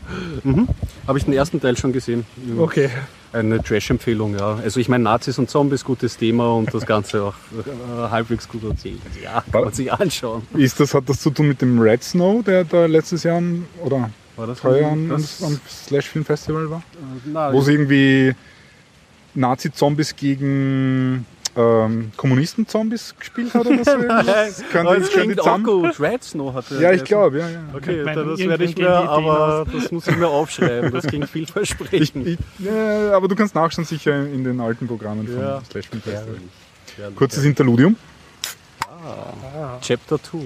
[1.06, 2.24] Habe ich den ersten Teil schon gesehen.
[2.58, 2.90] Okay.
[3.32, 4.54] Eine Trash-Empfehlung, ja.
[4.56, 8.64] Also ich meine, Nazis und Zombies, gutes Thema und das Ganze auch äh, halbwegs gut
[8.64, 9.00] erzählt.
[9.22, 10.42] Ja, kann man sich anschauen.
[10.54, 13.66] Ist das, hat das zu tun mit dem Red Snow, der da letztes Jahr am-
[13.84, 15.22] oder War das heuer am, am,
[15.68, 16.82] Slash Film Festival war?
[17.26, 18.34] na, Wo sie irgendwie
[19.34, 21.26] Nazi-Zombies gegen
[21.58, 23.90] ähm, Kommunisten-Zombies gespielt hat oder so.
[24.72, 25.64] Können Aber die, das klingt auch zusammen?
[25.64, 26.00] gut.
[26.00, 27.60] Red Snow hatte Ja, ich glaube, ja, ja.
[27.74, 30.92] Okay, da- das werde ich mir, aber das muss ich mir aufschreiben.
[30.92, 32.26] Das klingt Ich, vielversprechend.
[32.26, 35.60] ich, ja, aber du kannst nachschauen sicher in den alten Programmen von Ja.
[35.70, 35.88] Slash.
[37.16, 37.96] Kurzes Interludium.
[38.88, 39.78] Ah.
[39.80, 40.38] Chapter 2.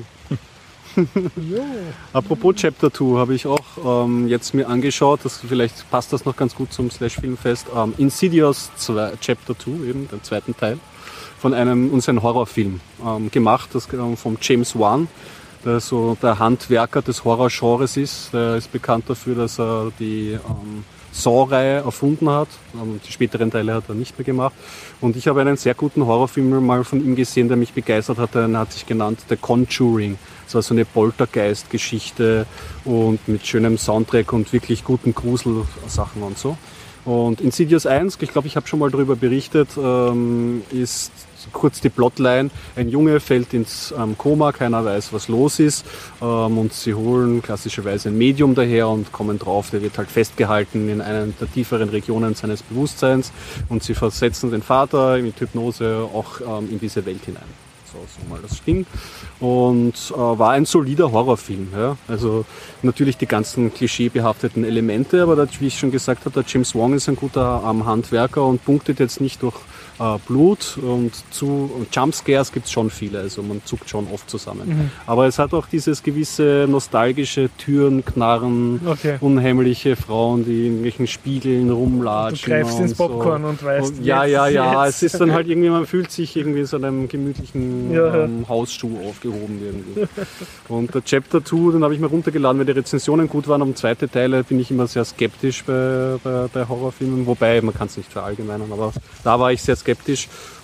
[1.37, 1.65] jo.
[2.13, 6.37] Apropos Chapter 2 habe ich auch ähm, jetzt mir angeschaut, das, vielleicht passt das noch
[6.37, 7.67] ganz gut zum Slash Filmfest.
[7.75, 10.79] Ähm, Insidious 2, Chapter 2, eben den zweiten Teil,
[11.43, 15.09] von einem unseren Horrorfilm ähm, gemacht, das ähm, vom James Wan,
[15.65, 18.33] der so der Handwerker des Horrorgenres ist.
[18.33, 22.47] Der ist bekannt dafür, dass er die ähm, Saw-Reihe erfunden hat.
[22.81, 24.55] Ähm, die späteren Teile hat er nicht mehr gemacht.
[25.01, 28.37] Und ich habe einen sehr guten Horrorfilm mal von ihm gesehen, der mich begeistert hat.
[28.37, 30.19] Der hat sich genannt The Conjuring.
[30.47, 32.47] Es war so eine Poltergeist-Geschichte
[32.85, 36.57] und mit schönem Soundtrack und wirklich guten Gruselsachen und so.
[37.05, 41.11] Und Insidious 1, ich glaube, ich habe schon mal darüber berichtet, ähm, ist
[41.53, 42.51] kurz die Plotline.
[42.77, 45.85] Ein Junge fällt ins ähm, Koma, keiner weiß, was los ist.
[46.21, 50.89] Ähm, und sie holen klassischerweise ein Medium daher und kommen drauf, der wird halt festgehalten
[50.89, 53.33] in einer der tieferen Regionen seines Bewusstseins.
[53.69, 57.43] Und sie versetzen den Vater mit Hypnose auch ähm, in diese Welt hinein.
[57.93, 58.87] So, so mal das Ding.
[59.39, 61.69] Und äh, war ein solider Horrorfilm.
[61.77, 61.97] Ja?
[62.09, 62.45] Also
[62.83, 66.95] natürlich die ganzen klischeebehafteten Elemente, aber da, wie ich schon gesagt habe, der James Wong
[66.95, 69.57] ist ein guter ähm, Handwerker und punktet jetzt nicht durch
[70.03, 74.29] äh, Blut und zu und Jumpscares gibt es schon viele, also man zuckt schon oft
[74.29, 74.69] zusammen.
[74.69, 74.91] Mhm.
[75.07, 79.19] Aber es hat auch dieses gewisse nostalgische Türen, Knarren, okay.
[79.21, 82.51] unheimliche Frauen, die in irgendwelchen Spiegeln rumlatschen.
[82.51, 83.49] Du greifst ins Popcorn so.
[83.49, 83.99] und weißt.
[83.99, 84.85] Und, ja, ja, ja.
[84.85, 84.97] Jetzt.
[84.97, 88.49] Es ist dann halt irgendwie, man fühlt sich irgendwie in so einem gemütlichen ja, ähm,
[88.49, 90.09] Hausschuh aufgehoben irgendwie.
[90.69, 93.63] und der Chapter 2, den habe ich mir runtergeladen, weil die Rezensionen gut waren.
[93.63, 97.87] Am zweiten Teil bin ich immer sehr skeptisch bei, bei, bei Horrorfilmen, wobei man kann
[97.87, 98.93] es nicht verallgemeinern, aber
[99.23, 99.92] da war ich sehr skeptisch.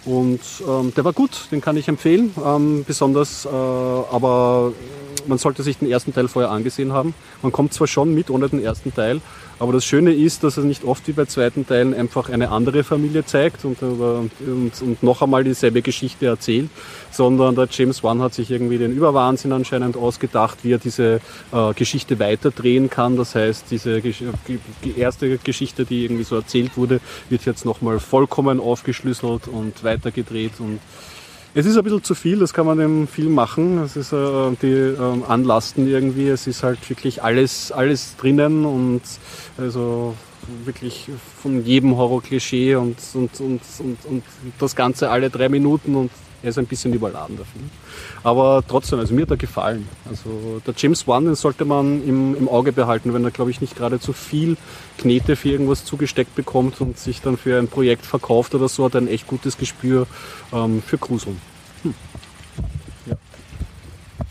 [0.04, 2.32] Und ähm, der war gut, den kann ich empfehlen.
[2.44, 4.72] Ähm, besonders, äh, aber
[5.26, 7.14] man sollte sich den ersten Teil vorher angesehen haben.
[7.42, 9.20] Man kommt zwar schon mit ohne den ersten Teil,
[9.58, 12.84] aber das Schöne ist, dass er nicht oft wie bei zweiten Teilen einfach eine andere
[12.84, 16.70] Familie zeigt und, und, und noch einmal dieselbe Geschichte erzählt,
[17.10, 21.20] sondern der James Wan hat sich irgendwie den Überwahnsinn anscheinend ausgedacht, wie er diese
[21.52, 23.16] äh, Geschichte weiterdrehen kann.
[23.16, 24.60] Das heißt, diese die
[24.96, 30.78] erste Geschichte, die irgendwie so erzählt wurde, wird jetzt nochmal vollkommen aufgeschlüsselt und weitergedreht und
[31.54, 33.78] es ist ein bisschen zu viel, das kann man im Film machen.
[33.78, 39.02] Es ist äh, die äh, Anlasten irgendwie, es ist halt wirklich alles, alles drinnen und
[39.56, 40.14] also
[40.64, 41.10] wirklich
[41.42, 44.22] von jedem Horror-Klischee und, und, und, und, und
[44.58, 46.10] das Ganze alle drei Minuten und
[46.42, 47.70] er ist ein bisschen überladen, Film.
[48.22, 49.88] Aber trotzdem, also mir hat er gefallen.
[50.08, 53.60] Also der James Wan, den sollte man im, im Auge behalten, wenn er, glaube ich,
[53.60, 54.56] nicht gerade zu viel
[54.98, 58.94] Knete für irgendwas zugesteckt bekommt und sich dann für ein Projekt verkauft oder so, hat
[58.94, 60.06] er ein echt gutes Gespür
[60.52, 61.40] ähm, für Gruseln.
[61.82, 61.94] Hm.
[63.06, 63.16] Ja.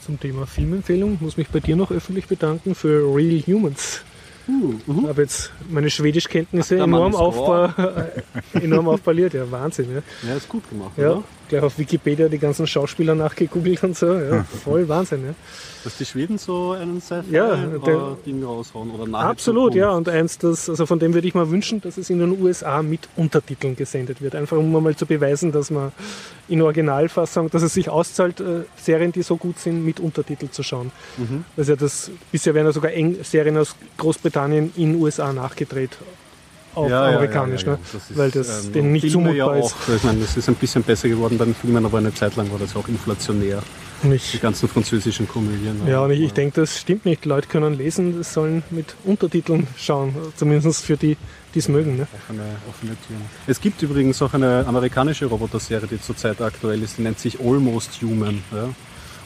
[0.06, 4.02] Zum Thema Filmempfehlung muss mich bei dir noch öffentlich bedanken für Real Humans.
[4.48, 5.08] Uh, uh.
[5.10, 7.74] habe jetzt meine Schwedischkenntnisse enorm, aufba
[8.54, 9.34] enorm aufballiert.
[9.34, 9.94] Ja, Wahnsinn.
[9.94, 10.92] Ja, ja ist gut gemacht.
[10.96, 11.24] Ja, oder?
[11.48, 14.14] Gleich auf Wikipedia die ganzen Schauspieler nachgegoogelt und so.
[14.14, 15.26] Ja, voll Wahnsinn.
[15.26, 15.34] Ja.
[15.84, 17.56] Dass die Schweden so einen Sci-Fi ja,
[18.26, 19.92] Ding raushauen oder nachher Absolut, ja.
[19.92, 22.82] Und eins, das, also von dem würde ich mal wünschen, dass es in den USA
[22.82, 24.36] mit Untertiteln gesendet wird.
[24.36, 25.92] Einfach um mal zu beweisen, dass man
[26.48, 30.64] in Originalfassung, dass es sich auszahlt, äh, Serien, die so gut sind, mit Untertitel zu
[30.64, 30.92] schauen.
[31.18, 31.46] Mhm.
[31.56, 32.92] Also das, bisher werden ja sogar
[33.24, 35.98] Serien aus Großbritannien in USA nachgedreht
[36.78, 37.80] auf ja, amerikanisch, ja, ja, ne?
[37.92, 39.76] Das weil das ähm, denen nicht zumutbar ist.
[39.96, 42.52] Ich meine, das ist ein bisschen besser geworden bei den Filmen, aber eine Zeit lang
[42.52, 43.62] war das auch inflationär.
[44.04, 44.34] Nicht.
[44.34, 45.82] Die ganzen französischen Komödien.
[45.88, 47.26] Ja, und ich, ich denke, das stimmt nicht.
[47.26, 51.18] Die Leute können lesen, sollen mit Untertiteln schauen, zumindest für die,
[51.56, 51.98] die es mögen.
[51.98, 52.08] Ne?
[52.14, 53.22] Offene, offene Türen.
[53.48, 58.00] Es gibt übrigens auch eine amerikanische Roboterserie, die zurzeit aktuell ist, die nennt sich Almost
[58.04, 58.44] Human.
[58.52, 58.70] Ja?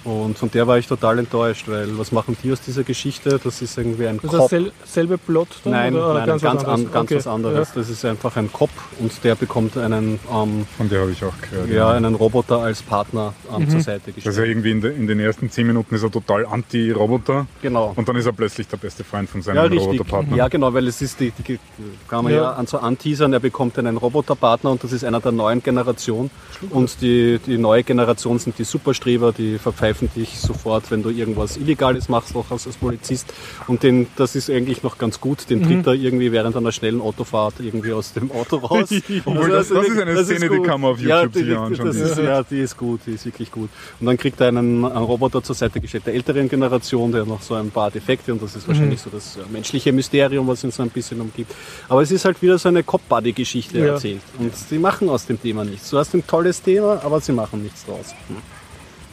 [0.04, 3.40] Und von der war ich total enttäuscht, weil was machen die aus dieser Geschichte?
[3.44, 4.52] Das ist irgendwie ein Kopf.
[4.52, 5.48] Ist das selbe Plot?
[5.64, 7.16] Dann, nein, oder nein, ganz, ganz, was, an, ganz okay.
[7.18, 7.70] was anderes.
[7.70, 7.76] Ja.
[7.76, 10.20] Das ist einfach ein Kopf und der bekommt einen.
[10.32, 11.70] Ähm, von der habe ich auch gehört.
[11.70, 13.70] Ja, ja, einen Roboter als Partner ähm, mhm.
[13.70, 14.28] zur Seite gestellt.
[14.28, 17.46] Also irgendwie in, de, in, den ersten zehn Minuten ist er total anti-Roboter.
[17.62, 17.94] Genau.
[17.96, 20.36] Und dann ist er plötzlich der beste Freund von seinem ja, Roboterpartner.
[20.36, 21.60] Ja, genau, weil es ist die, die
[22.08, 25.20] kann man ja, ja an so anteasern, er bekommt einen Roboterpartner und das ist einer
[25.20, 26.32] der neuen Generation.
[26.70, 29.58] Und die, die neue Generation sind die Superstreber, die
[29.94, 33.34] verpfeifen dich sofort wenn du irgendwas Illegales machst, auch als, als Polizist.
[33.68, 35.50] Und den, das ist eigentlich noch ganz gut.
[35.50, 35.86] Den tritt mhm.
[35.86, 38.90] er irgendwie während einer schnellen Autofahrt irgendwie aus dem Auto raus.
[39.26, 41.44] Obwohl, also, das, das, ist eine das Szene, ist die kann man auf YouTube ja,
[41.44, 41.88] die, anschauen.
[41.88, 43.70] Das ist, ja, die ist gut, die ist wirklich gut.
[44.00, 47.42] Und dann kriegt er einen, einen Roboter zur Seite gestellt der älteren Generation, der noch
[47.42, 49.10] so ein paar Defekte und das ist wahrscheinlich mhm.
[49.12, 51.54] so das menschliche Mysterium, was ihn so ein bisschen umgibt.
[51.88, 53.86] Aber es ist halt wieder so eine Cop-Buddy-Geschichte ja.
[53.88, 54.22] erzählt.
[54.40, 55.90] Und sie machen aus dem Thema nichts.
[55.90, 58.14] Du hast ein tolles Thema, aber sie machen nichts draus.
[58.28, 58.38] Hm.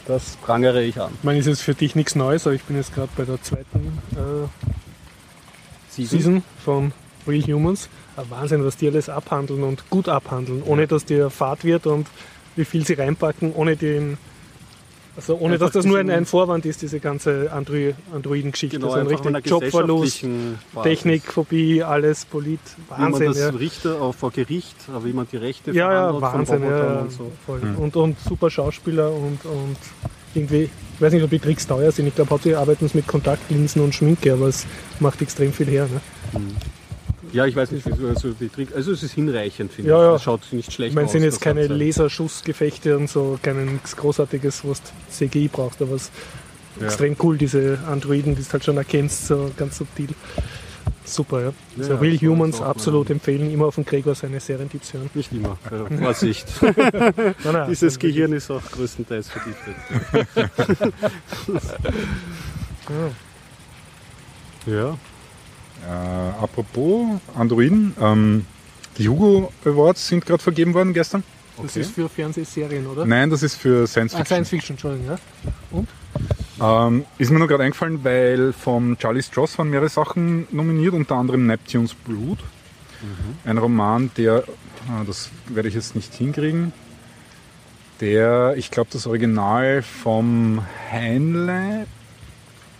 [0.08, 1.10] Das prangere ich an.
[1.18, 3.40] Ich meine, ist jetzt für dich nichts Neues, aber ich bin jetzt gerade bei der
[3.42, 4.48] zweiten äh,
[5.90, 6.18] Season.
[6.18, 6.92] Season von
[7.26, 7.90] Real Humans.
[8.16, 12.08] Wahnsinn, was die alles abhandeln und gut abhandeln, ohne dass dir Fahrt wird und
[12.56, 14.16] wie viel sie reinpacken, ohne den
[15.18, 18.78] Also ohne Einfach dass das nur ein, Vorwand ist, diese ganze Android Androiden-Geschichte.
[18.78, 20.24] Genau, also ein richtig Jobverlust.
[20.80, 23.26] Technikphobie, alles, Polit, Wie man Wahnsinn.
[23.26, 23.48] das ja.
[23.48, 26.62] Richter auch vor Gericht, wie man die Rechte Ja, ja, Wahnsinn.
[26.62, 27.32] Ja, und so.
[27.44, 27.58] voll.
[27.58, 27.78] Mhm.
[27.78, 29.76] Und, und super Schauspieler und, und
[30.34, 32.06] irgendwie, ich weiß nicht, ob die Tricks teuer sind.
[32.06, 34.66] Ich glaube, hauptsächlich arbeiten sie mit Kontaktlinsen und Schminke, aber es
[35.00, 35.88] macht extrem viel her.
[36.32, 36.40] Ne?
[37.32, 39.96] Ja, ich weiß nicht, wie so- also die Trick, also es ist hinreichend, finde Ja,
[39.98, 40.02] ich.
[40.02, 40.14] ja.
[40.16, 41.10] Es schaut nicht schlecht Ich meine, aus.
[41.10, 41.66] es sind jetzt das keine.
[41.66, 46.12] Laserschussgefechte und so, kein Großartiges, was CGI brauchst, aber es ist
[46.80, 46.86] Ja.
[46.86, 50.08] extrem cool, diese Androiden, die du halt schon erkennst, so ganz subtil.
[51.04, 51.52] Super, ja.
[51.78, 55.08] Ja, Real das war Humans absolut empfehlen, immer auf den Gregor seine Serendiption.
[55.14, 55.56] Nicht immer.
[55.90, 56.46] Äh, Vorsicht.
[56.62, 56.74] Nein,
[57.44, 59.74] nein, Dieses Gehirn ist auch größtenteils vergiftet.
[64.66, 64.72] Ja.
[64.74, 64.98] Ja.
[65.86, 68.46] Äh, apropos Androiden, ähm,
[68.98, 71.22] die Hugo Awards sind gerade vergeben worden gestern.
[71.62, 73.04] Das ist für Fernsehserien, oder?
[73.04, 74.26] Nein, das ist für Science Ah, Fiction.
[74.26, 75.06] Science Fiction, Entschuldigung,
[76.60, 76.86] ja.
[76.88, 81.16] Ähm, ist mir nur gerade eingefallen, weil vom Charlie Stross waren mehrere Sachen nominiert, unter
[81.16, 82.38] anderem Neptune's Blood.
[83.44, 84.42] Ein Roman, der,
[84.88, 86.72] ah, das werde ich jetzt nicht hinkriegen,
[88.00, 91.86] der, ich glaube, das Original vom Heinle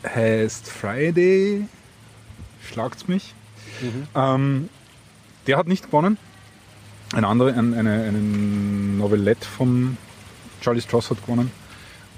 [0.05, 1.67] heißt Friday,
[2.69, 3.35] schlagt's mich.
[4.15, 4.69] Ähm,
[5.47, 6.19] der hat nicht gewonnen.
[7.15, 9.97] Ein andere, ein, eine, eine Novellette von
[10.61, 11.51] Charlie Stross hat gewonnen.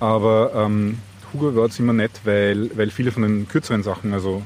[0.01, 0.99] Aber ähm,
[1.33, 4.43] Hugo Awards immer nett, weil, weil viele von den kürzeren Sachen, also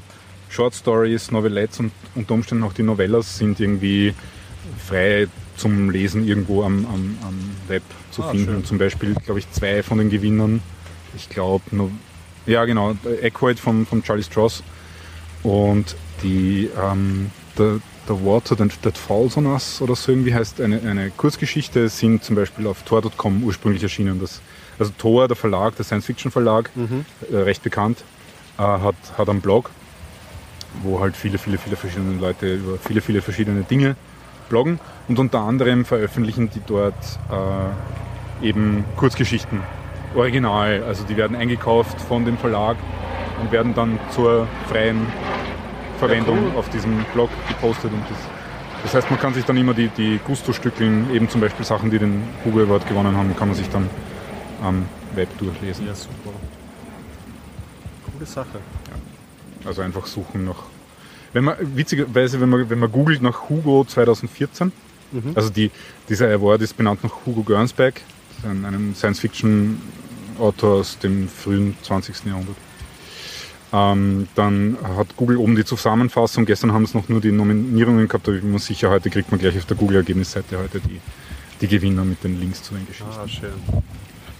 [0.49, 4.13] Short Stories, Novellettes und unter Umständen auch die Novellas sind irgendwie
[4.85, 5.27] frei
[5.57, 8.45] zum Lesen irgendwo am, am, am Web zu Ah, finden.
[8.45, 8.65] schön.
[8.65, 10.61] Zum Beispiel, glaube ich, zwei von den Gewinnern.
[11.15, 11.89] Ich glaube, no
[12.45, 14.61] ja genau, Echoid von, von Charlie Stross
[15.45, 20.59] und die ähm, the, the Water That, That Falls on Us oder so irgendwie heißt
[20.59, 24.19] eine, eine Kurzgeschichte, sind zum Beispiel auf Tor.com ursprünglich erschienen.
[24.19, 24.41] Das,
[24.79, 26.71] also Tor, der Verlag, der Science-Fiction-Verlag,
[27.31, 28.03] äh, recht bekannt,
[28.57, 29.69] äh, hat, hat einen Blog,
[30.81, 33.95] wo halt viele, viele, viele verschiedene Leute über viele, viele verschiedene Dinge
[34.49, 36.93] bloggen und unter anderem veröffentlichen die dort
[38.41, 39.61] äh, eben Kurzgeschichten,
[40.15, 40.83] original.
[40.83, 42.77] Also die werden eingekauft von dem Verlag
[43.41, 45.05] und werden dann zur freien
[45.99, 46.59] Verwendung Ja, cool.
[46.59, 47.91] auf diesem Blog gepostet.
[47.93, 48.17] Und das,
[48.83, 51.99] das heißt, man kann sich dann immer die, die Gusto-Stückeln, eben zum Beispiel Sachen, die
[51.99, 53.89] den Hugo Award gewonnen haben, kann man sich dann
[54.63, 54.85] am
[55.15, 55.87] Web durchlesen.
[55.87, 56.31] Ja, super.
[58.11, 58.59] Coole Sache.
[59.65, 60.63] Also einfach suchen nach.
[61.33, 64.71] Wenn man, witzigerweise, wenn man, wenn man googelt nach Hugo 2014,
[65.11, 65.31] Mhm.
[65.35, 65.69] also die,
[66.09, 68.01] dieser Award ist benannt nach Hugo Gernsback,
[68.43, 72.25] einem Science-Fiction-Autor aus dem frühen 20.
[72.25, 72.55] Jahrhundert.
[73.75, 78.25] Ähm, dann hat Google oben die Zusammenfassung, gestern haben es noch nur die Nominierungen gehabt,
[78.27, 81.01] aber ich bin mir sicher, heute kriegt man gleich auf der Google-Ergebnisseite heute die,
[81.59, 83.11] die Gewinner mit den Links zu den Geschichten.
[83.11, 83.49] Ah, schön.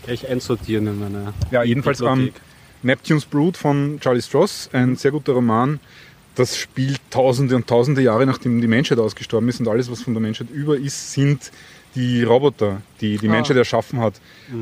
[0.05, 2.41] Gleich einsortieren in meine Ja, jedenfalls ähm, Bibliothek.
[2.83, 5.81] Neptune's Brood von Charlie Stross, ein sehr guter Roman.
[6.35, 10.13] Das spielt tausende und tausende Jahre, nachdem die Menschheit ausgestorben ist und alles, was von
[10.13, 11.51] der Menschheit über ist, sind
[11.95, 13.31] die Roboter, die die Ah.
[13.31, 14.15] Menschheit erschaffen hat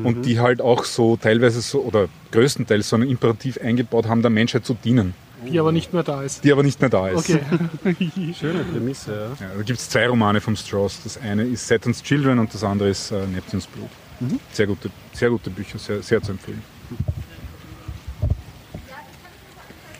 [0.04, 4.30] und die halt auch so teilweise so oder größtenteils so einen Imperativ eingebaut haben, der
[4.30, 5.14] Menschheit zu dienen,
[5.46, 6.42] Die aber nicht mehr da ist.
[6.44, 7.28] die aber nicht mehr da ist.
[7.30, 7.40] Okay.
[8.38, 9.46] Schöne Prämisse, ja.
[9.46, 11.00] Ja, da gibt es zwei Romane vom Strauss.
[11.02, 13.88] Das eine ist Saturn's Children und das andere ist äh, Neptune's Blood.
[14.52, 16.62] Sehr, gute, sehr gute Bücher, sehr, sehr zu empfehlen.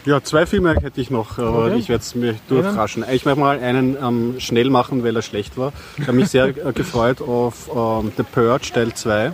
[0.06, 1.76] Ja, zwei Filme hätte ich noch, aber Okay.
[1.78, 3.04] ich werde es mir durchraschen.
[3.10, 5.72] Ich möchte mal einen ähm, schnell machen, weil er schlecht war.
[5.96, 9.32] Ich habe mich sehr äh, gefreut auf ähm, The Purge Teil 2,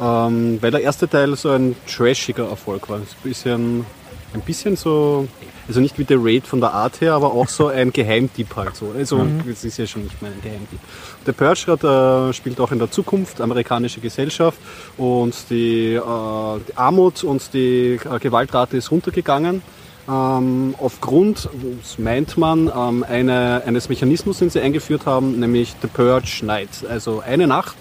[0.00, 2.98] ähm, weil der erste Teil so ein trashiger Erfolg war.
[2.98, 3.86] Ein bisschen,
[4.34, 5.26] ein bisschen so,
[5.68, 8.76] also nicht wie The Raid von der Art her, aber auch so ein Geheimtipp halt
[8.76, 8.92] so.
[8.94, 10.80] Also es ist ja schon nicht mehr ein Geheimtipp.
[11.24, 14.58] The Purge hat, äh, spielt auch in der Zukunft, amerikanische Gesellschaft
[14.98, 16.00] und die, äh,
[16.68, 19.62] die Armut und die äh, Gewaltrate ist runtergegangen.
[20.08, 21.48] Ähm, aufgrund,
[21.80, 26.84] das meint man, ähm, eine, eines Mechanismus, den sie eingeführt haben, nämlich The Purge Night.
[26.88, 27.76] Also eine Nacht,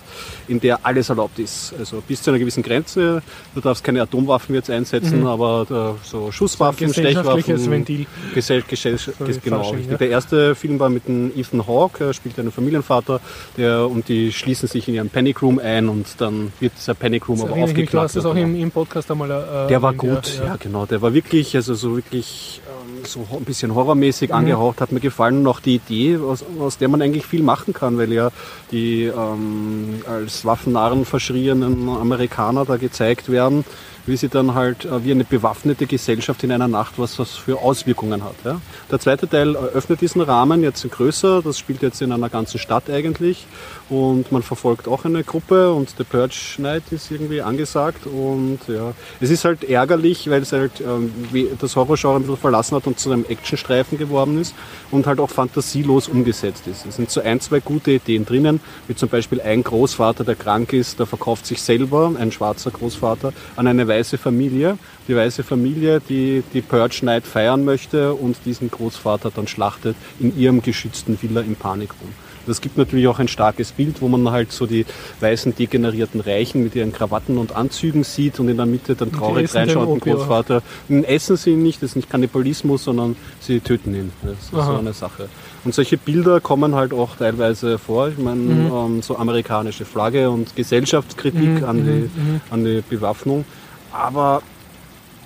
[0.48, 1.74] in der alles erlaubt ist.
[1.78, 3.22] Also bis zu einer gewissen Grenze.
[3.56, 8.06] Du darfst keine Atomwaffen jetzt einsetzen, aber äh, so Schusswaffen, Gesellschaftliches Stechwaffen, Ventil.
[8.34, 9.98] Gesell Gesell Sorry, genau, Fasching, ja.
[9.98, 13.20] Der erste Film war mit dem Ethan Hawke, er spielt einen Familienvater,
[13.58, 17.28] der, und die schließen sich in ihren Panic Room ein und dann wird dieser Panic
[17.28, 19.94] Room Das aber mich, du hast das auch im, im Podcast einmal äh, Der war
[19.94, 20.86] gut, ja, genau.
[20.86, 24.36] Der war wirklich, also so wirklich ähm, so ein bisschen horrormäßig Mhm.
[24.36, 25.40] angehaucht, hat mir gefallen.
[25.40, 28.32] Und auch die Idee, aus, aus der man eigentlich viel machen kann, weil ja
[28.72, 33.66] die ähm, als Waffennarren verschrienen Amerikaner da gezeigt werden,
[34.06, 37.60] wie sie dann halt äh, wie eine bewaffnete Gesellschaft in einer Nacht was das für
[37.60, 38.36] Auswirkungen hat.
[38.44, 38.60] Ja.
[38.92, 42.90] Der zweite Teil öffnet diesen Rahmen jetzt größer, das spielt jetzt in einer ganzen Stadt
[42.90, 43.46] eigentlich
[43.90, 48.94] und man verfolgt auch eine Gruppe und der Purge Night ist irgendwie angesagt und ja,
[49.22, 51.12] es ist halt ärgerlich, weil es halt ähm,
[51.60, 54.56] das Horrorgenre ein bisschen verlassen hat und zu einem Actionstreifen geworden ist
[54.92, 56.86] und halt auch fantasielos umgesetzt ist.
[56.86, 60.74] Es sind so ein, zwei gute Ideen drinnen, wie zum Beispiel ein Großvater, der krank
[60.74, 64.78] ist, der verkauft sich selber, ein schwarzer Großvater, an eine weiße Familie.
[65.08, 70.38] Die weiße Familie, die die Purge Night feiern möchte und diesen Großvater dann schlachtet in
[70.38, 72.10] ihrem geschützten Villa im Panikrum.
[72.46, 74.86] Das gibt natürlich auch ein starkes Bild, wo man halt so die
[75.22, 79.54] weißen degenerierten Reichen mit ihren Krawatten und Anzügen sieht und in der Mitte dann traurig
[79.54, 80.62] reinschaut ein Großvater.
[80.90, 84.12] Essen sie ihn nicht, das ist nicht Kannibalismus, sondern sie töten ihn.
[84.24, 84.74] Das ist Aha.
[84.74, 85.30] so eine Sache.
[85.64, 88.10] Und solche Bilder kommen halt auch teilweise vor.
[88.10, 88.72] Ich meine, mhm.
[88.74, 91.64] ähm, so amerikanische Flagge und Gesellschaftskritik mhm.
[91.64, 92.42] an, die, mhm, mhm.
[92.50, 93.46] an die Bewaffnung.
[93.94, 94.42] Aber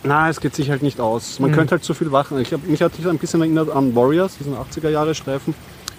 [0.04, 1.40] na, es geht sich halt nicht aus.
[1.40, 1.56] Man mhm.
[1.56, 2.40] könnte halt zu viel wachen.
[2.40, 5.56] Ich hab, mich hat sich ein bisschen erinnert an Warriors, diesen 80er Jahre Streifen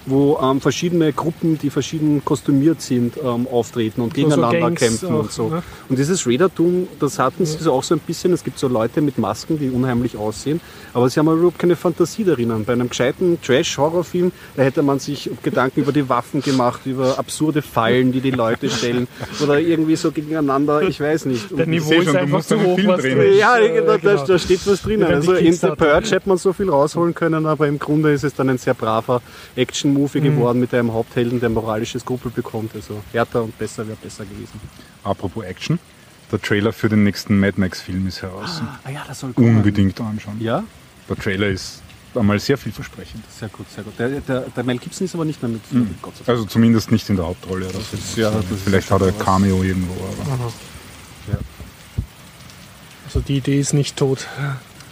[0.09, 5.20] wo ähm, verschiedene Gruppen, die verschieden kostümiert sind, ähm, auftreten und gegeneinander so kämpfen auch,
[5.20, 5.48] und so.
[5.48, 5.62] Ne?
[5.88, 8.32] Und dieses Raidertum, das hatten sie so auch so ein bisschen.
[8.32, 10.61] Es gibt so Leute mit Masken, die unheimlich aussehen,
[10.94, 12.64] aber sie haben überhaupt keine Fantasie darin.
[12.64, 17.62] Bei einem gescheiten Trash-Horrorfilm, da hätte man sich Gedanken über die Waffen gemacht, über absurde
[17.62, 19.09] Fallen, die die Leute stellen
[19.42, 21.56] oder irgendwie so gegeneinander, ich weiß nicht.
[21.56, 24.24] Der Niveau ist schon, einfach zu hoch, was drin Ja, ja da, genau.
[24.24, 25.02] da, steht was drin.
[25.02, 28.34] Also in The Purge hätte man so viel rausholen können, aber im Grunde ist es
[28.34, 29.22] dann ein sehr braver
[29.56, 30.24] Action Movie mhm.
[30.24, 32.74] geworden mit einem Haupthelden, der moralische Skrupel bekommt.
[32.74, 34.61] Also härter und besser wäre besser gewesen.
[35.05, 35.78] Apropos Action.
[36.30, 38.61] Der Trailer für den nächsten Mad Max-Film ist heraus.
[38.84, 39.57] Ah, ja, das soll kommen.
[39.57, 40.36] Unbedingt anschauen.
[40.40, 40.62] Ja?
[41.09, 41.82] Der Trailer ist
[42.14, 43.24] einmal sehr vielversprechend.
[43.30, 43.99] Sehr gut, sehr gut.
[43.99, 45.94] Der, der, der Mel Gibson ist aber nicht mehr mit, mhm.
[46.03, 46.28] Gott sei Dank.
[46.28, 47.66] Also zumindest nicht in der Hauptrolle.
[47.66, 49.94] Das, das ist, ja, das vielleicht hat er ein Cameo irgendwo.
[49.94, 50.53] Aber.
[51.32, 51.38] Ja.
[53.07, 54.26] Also die Idee ist nicht tot.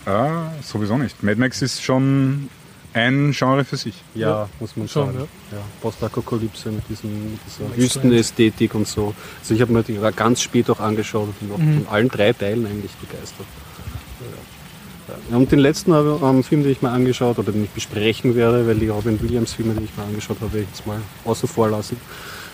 [0.06, 1.22] Ah, sowieso nicht.
[1.22, 2.48] Mad Max ist schon
[2.96, 3.94] ein Genre für sich.
[4.14, 4.48] Ja, ja.
[4.58, 5.12] muss man sagen.
[5.12, 5.58] Schon, ja.
[5.58, 5.64] ja.
[5.82, 9.14] Postapokalypse mit, diesem, mit dieser Wüstenästhetik und so.
[9.40, 11.84] Also ich habe mir die ganz spät auch angeschaut und bin mhm.
[11.84, 13.46] von allen drei Teilen eigentlich begeistert.
[15.30, 15.36] Ja.
[15.36, 18.76] Und den letzten ähm, Film, den ich mal angeschaut oder den ich besprechen werde, weil
[18.76, 21.98] die Robin Williams Filme, die ich mal angeschaut habe, ich jetzt mal außen vor lassen,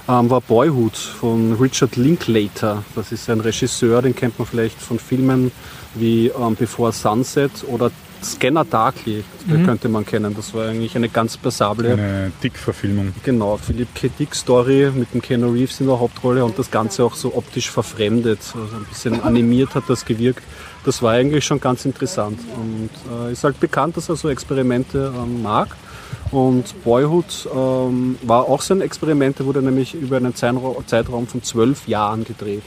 [0.09, 2.85] ähm, war Boyhood von Richard Linklater.
[2.97, 5.53] Das ist ein Regisseur, den kennt man vielleicht von Filmen
[5.95, 7.93] wie ähm, Before Sunset oder
[8.25, 9.67] Scanner Darkly, mhm.
[9.67, 10.35] könnte man kennen.
[10.35, 11.93] Das war eigentlich eine ganz passable.
[11.93, 13.13] Eine Dick-Verfilmung.
[13.23, 14.09] Genau, Philipp K.
[14.09, 18.41] Dick-Story mit dem Keanu Reeves in der Hauptrolle und das Ganze auch so optisch verfremdet.
[18.55, 20.43] Also ein bisschen animiert hat das gewirkt.
[20.85, 25.13] Das war eigentlich schon ganz interessant und äh, ist halt bekannt, dass er so Experimente
[25.17, 25.77] ähm, mag.
[26.31, 31.87] Und Boyhood ähm, war auch so ein Experiment, wurde nämlich über einen Zeitraum von zwölf
[31.87, 32.63] Jahren gedreht.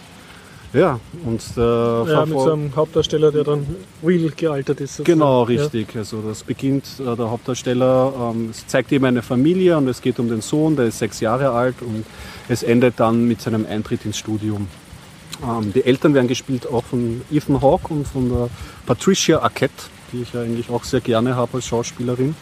[0.75, 3.65] Ja, und der ja, mit so einem Hauptdarsteller, der dann
[4.03, 4.97] real gealtert ist.
[4.97, 5.19] Sozusagen.
[5.19, 5.93] Genau, richtig.
[5.93, 6.01] Ja.
[6.01, 10.19] Also das beginnt, äh, der Hauptdarsteller ähm, es zeigt eben eine Familie und es geht
[10.19, 12.05] um den Sohn, der ist sechs Jahre alt und
[12.49, 14.67] es endet dann mit seinem Eintritt ins Studium.
[15.41, 18.49] Ähm, die Eltern werden gespielt auch von Ethan Hawke und von der
[18.85, 22.35] Patricia Arquette, die ich eigentlich auch sehr gerne habe als Schauspielerin.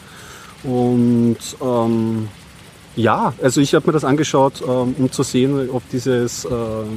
[0.64, 2.28] Und ähm,
[2.96, 6.48] ja, also ich habe mir das angeschaut, ähm, um zu sehen, ob dieses äh,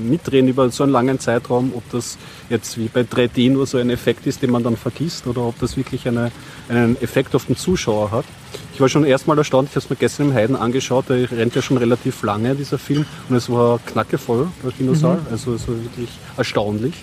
[0.03, 2.17] Mitdrehen über so einen langen Zeitraum, ob das
[2.49, 5.59] jetzt wie bei 3D nur so ein Effekt ist, den man dann vergisst, oder ob
[5.59, 6.31] das wirklich eine,
[6.69, 8.25] einen Effekt auf den Zuschauer hat.
[8.73, 11.55] Ich war schon erstmal erstaunt, ich habe es mir gestern im Heiden angeschaut, der rennt
[11.55, 15.27] ja schon relativ lange, dieser Film, und es war knackevoll, der Kinosaal, mhm.
[15.31, 16.93] also es war wirklich erstaunlich.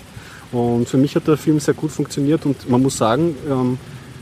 [0.53, 3.79] Und für mich hat der Film sehr gut funktioniert und man muss sagen, ähm,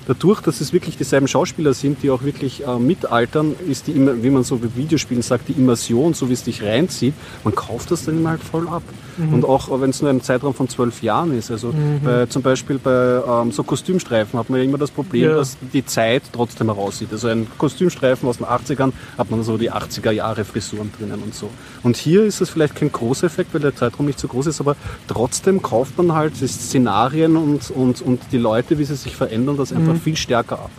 [0.06, 4.30] dadurch, dass es wirklich dieselben Schauspieler sind, die auch wirklich äh, mitaltern, ist die, wie
[4.30, 8.04] man so bei Videospielen sagt, die Immersion, so wie es dich reinzieht, man kauft das
[8.04, 8.82] dann immer halt voll ab.
[9.16, 9.34] Mhm.
[9.34, 11.50] Und auch wenn es nur ein Zeitraum von zwölf Jahren ist.
[11.50, 12.00] Also mhm.
[12.04, 15.36] bei, zum Beispiel bei ähm, so Kostümstreifen hat man ja immer das Problem, ja.
[15.36, 17.08] dass die Zeit trotzdem heraussieht.
[17.12, 21.34] Also ein Kostümstreifen aus den 80ern hat man so die 80er Jahre Frisuren drinnen und
[21.34, 21.50] so.
[21.82, 24.60] Und hier ist es vielleicht kein großer Effekt, weil der Zeitraum nicht so groß ist,
[24.60, 24.76] aber
[25.08, 29.56] trotzdem kauft man halt die Szenarien und, und, und die Leute, wie sie sich verändern,
[29.56, 29.91] das einfach mhm.
[30.00, 30.70] Viel stärker ab.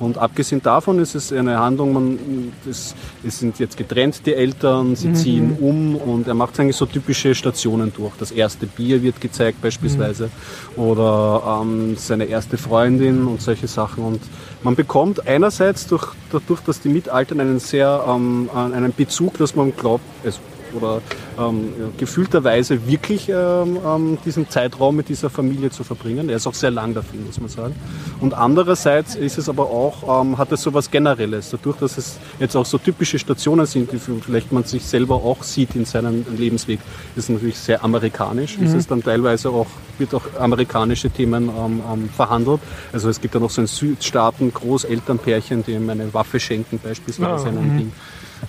[0.00, 2.94] Und abgesehen davon ist es eine Handlung, man, das,
[3.26, 5.14] es sind jetzt getrennt die Eltern, sie mhm.
[5.14, 8.12] ziehen um und er macht eigentlich so typische Stationen durch.
[8.18, 10.30] Das erste Bier wird gezeigt beispielsweise
[10.76, 10.82] mhm.
[10.82, 14.04] oder ähm, seine erste Freundin und solche Sachen.
[14.04, 14.20] Und
[14.62, 19.74] man bekommt einerseits durch, dadurch, dass die Mitaltern einen sehr ähm, einen Bezug, dass man
[19.74, 20.38] glaubt, also
[20.74, 21.00] oder
[21.38, 26.28] ähm, gefühlterweise wirklich ähm, ähm, diesen Zeitraum mit dieser Familie zu verbringen.
[26.28, 27.74] Er ist auch sehr lang dafür, muss man sagen.
[28.20, 32.18] Und andererseits ist es aber auch, ähm, hat es so was Generelles, dadurch, dass es
[32.38, 36.24] jetzt auch so typische Stationen sind, die vielleicht man sich selber auch sieht in seinem
[36.36, 36.80] Lebensweg,
[37.16, 38.66] ist natürlich sehr amerikanisch, mhm.
[38.66, 39.66] ist es dann teilweise auch,
[39.98, 42.60] wird auch amerikanische Themen ähm, ähm, verhandelt.
[42.92, 47.48] Also es gibt ja noch so ein Südstaaten Großelternpärchen, die ihm eine Waffe schenken beispielsweise
[47.48, 47.92] einem mhm.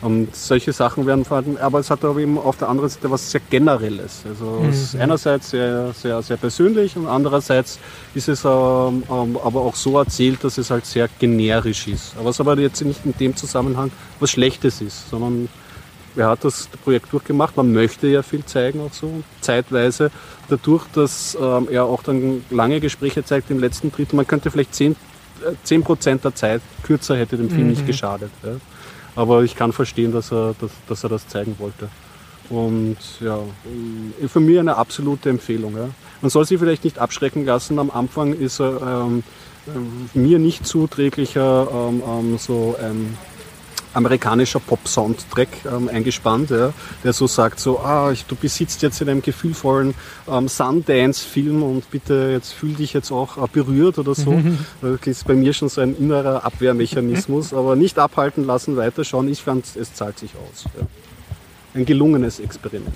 [0.01, 3.31] Und solche Sachen werden verhalten, aber es hat aber eben auf der anderen Seite was
[3.31, 4.23] sehr Generelles.
[4.27, 4.69] Also mhm.
[4.69, 7.79] es ist einerseits sehr, sehr, sehr persönlich und andererseits
[8.13, 12.13] ist es ähm, ähm, aber auch so erzählt, dass es halt sehr generisch ist.
[12.17, 15.49] Aber es aber jetzt nicht in dem Zusammenhang was Schlechtes ist, sondern
[16.15, 17.55] er hat das Projekt durchgemacht.
[17.57, 20.11] Man möchte ja viel zeigen auch so, zeitweise.
[20.49, 24.75] Dadurch, dass ähm, er auch dann lange Gespräche zeigt im letzten Drittel, man könnte vielleicht
[24.75, 24.95] 10,
[25.63, 27.69] 10 äh, der Zeit kürzer hätte dem Film mhm.
[27.69, 28.31] nicht geschadet.
[28.43, 28.51] Ja.
[29.15, 31.89] Aber ich kann verstehen, dass er, dass, dass er das zeigen wollte.
[32.49, 33.39] Und ja,
[34.27, 35.75] für mich eine absolute Empfehlung.
[35.77, 35.89] Ja.
[36.21, 37.77] Man soll sich vielleicht nicht abschrecken lassen.
[37.77, 39.23] Am Anfang ist er ähm,
[40.13, 43.17] mir nicht zuträglicher ähm, ähm, so ein
[43.93, 46.73] amerikanischer Pop-Soundtrack ähm, eingespannt, ja,
[47.03, 49.93] der so sagt, so, ah, ich, du besitzt jetzt in einem gefühlvollen
[50.27, 54.31] ähm, Sundance-Film und bitte jetzt fühl dich jetzt auch äh, berührt oder so.
[54.31, 54.59] Mhm.
[54.81, 59.27] Das ist bei mir schon so ein innerer Abwehrmechanismus, aber nicht abhalten lassen, weiterschauen.
[59.27, 60.65] Ich fand, es zahlt sich aus.
[60.79, 60.85] Ja.
[61.73, 62.95] Ein gelungenes Experiment.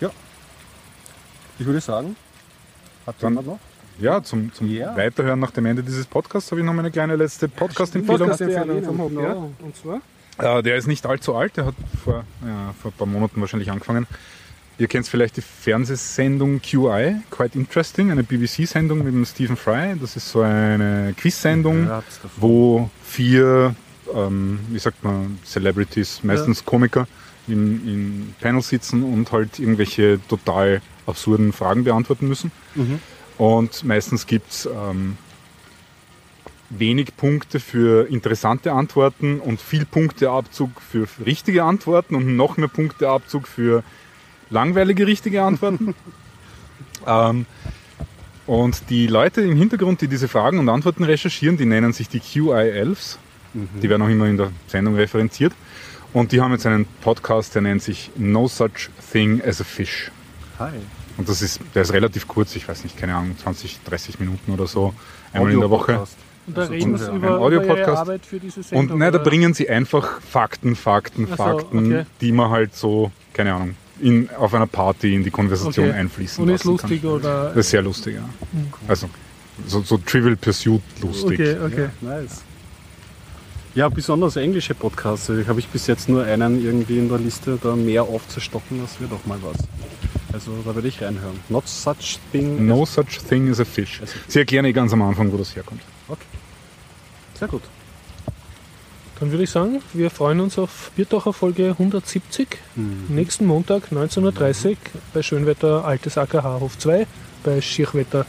[0.00, 0.10] Ja.
[1.58, 2.16] Ich würde sagen,
[3.06, 3.58] hat jemand noch?
[3.98, 4.96] Ja, zum, zum yeah.
[4.96, 8.28] Weiterhören nach dem Ende dieses Podcasts habe ich noch eine kleine letzte Podcast-Empfehlung.
[8.28, 9.32] Podcast vom ja.
[9.34, 10.00] Und zwar?
[10.58, 11.74] Äh, der ist nicht allzu alt, der hat
[12.04, 14.06] vor, ja, vor ein paar Monaten wahrscheinlich angefangen.
[14.78, 19.96] Ihr kennt vielleicht die Fernsehsendung QI, Quite Interesting, eine BBC-Sendung mit dem Stephen Fry.
[19.98, 21.88] Das ist so eine Quiz-Sendung,
[22.36, 23.74] wo vier,
[24.14, 26.66] ähm, wie sagt man, Celebrities, meistens ja.
[26.66, 27.08] Komiker,
[27.48, 32.52] in, in Panel sitzen und halt irgendwelche total absurden Fragen beantworten müssen.
[32.74, 33.00] Mhm.
[33.38, 35.18] Und meistens gibt es ähm,
[36.70, 43.46] wenig Punkte für interessante Antworten und viel Punkteabzug für richtige Antworten und noch mehr Punkteabzug
[43.46, 43.82] für
[44.50, 45.94] langweilige richtige Antworten.
[47.06, 47.46] ähm,
[48.46, 52.20] und die Leute im Hintergrund, die diese Fragen und Antworten recherchieren, die nennen sich die
[52.20, 53.18] QI-Elves.
[53.54, 53.68] Mhm.
[53.82, 55.52] Die werden auch immer in der Sendung referenziert.
[56.12, 60.10] Und die haben jetzt einen Podcast, der nennt sich No Such Thing as a Fish.
[60.58, 60.72] Hi.
[61.16, 64.52] Und das ist, der ist relativ kurz, ich weiß nicht, keine Ahnung, 20, 30 Minuten
[64.52, 64.94] oder so,
[65.32, 66.04] einmal in der Woche.
[66.46, 68.90] Und da also reden Sie über, über Ihre Arbeit für diese Sendung?
[68.92, 72.06] Und nein, da bringen Sie einfach Fakten, Fakten, so, Fakten, okay.
[72.20, 75.98] die man halt so, keine Ahnung, in, auf einer Party in die Konversation okay.
[75.98, 77.10] einfließen Und ist lustig kann.
[77.10, 77.46] oder?
[77.48, 78.22] Das ist sehr lustig, ja.
[78.52, 78.72] Mhm.
[78.86, 79.08] Also
[79.66, 81.40] so, so, Trivial Pursuit lustig.
[81.40, 81.88] Okay, okay.
[82.02, 82.42] Ja, nice.
[83.76, 85.28] Ja, besonders englische Podcasts.
[85.28, 88.98] Ich habe ich bis jetzt nur einen irgendwie in der Liste, da mehr aufzustocken, das
[89.02, 89.58] wird auch mal was.
[90.32, 91.38] Also da würde ich reinhören.
[91.50, 92.66] Not such thing.
[92.66, 94.00] No such thing as a fish.
[94.28, 95.82] Sie erklären eh ganz am Anfang, wo das herkommt.
[96.08, 96.24] Okay.
[97.34, 97.60] Sehr gut.
[99.20, 102.48] Dann würde ich sagen, wir freuen uns auf Biertaucher Folge 170.
[102.76, 103.04] Mhm.
[103.14, 104.76] Nächsten Montag 19.30 Uhr
[105.12, 107.06] bei Schönwetter Altes AKH Hof 2,
[107.44, 108.24] bei Schirchwetter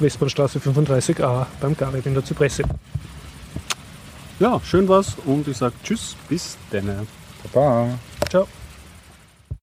[0.00, 2.64] Westbahnstraße 35a beim Garib in der Zypresse.
[4.38, 7.06] Ja, schön was und ich sage Tschüss, bis dann.
[7.52, 7.88] Baba.
[8.28, 8.46] Ciao.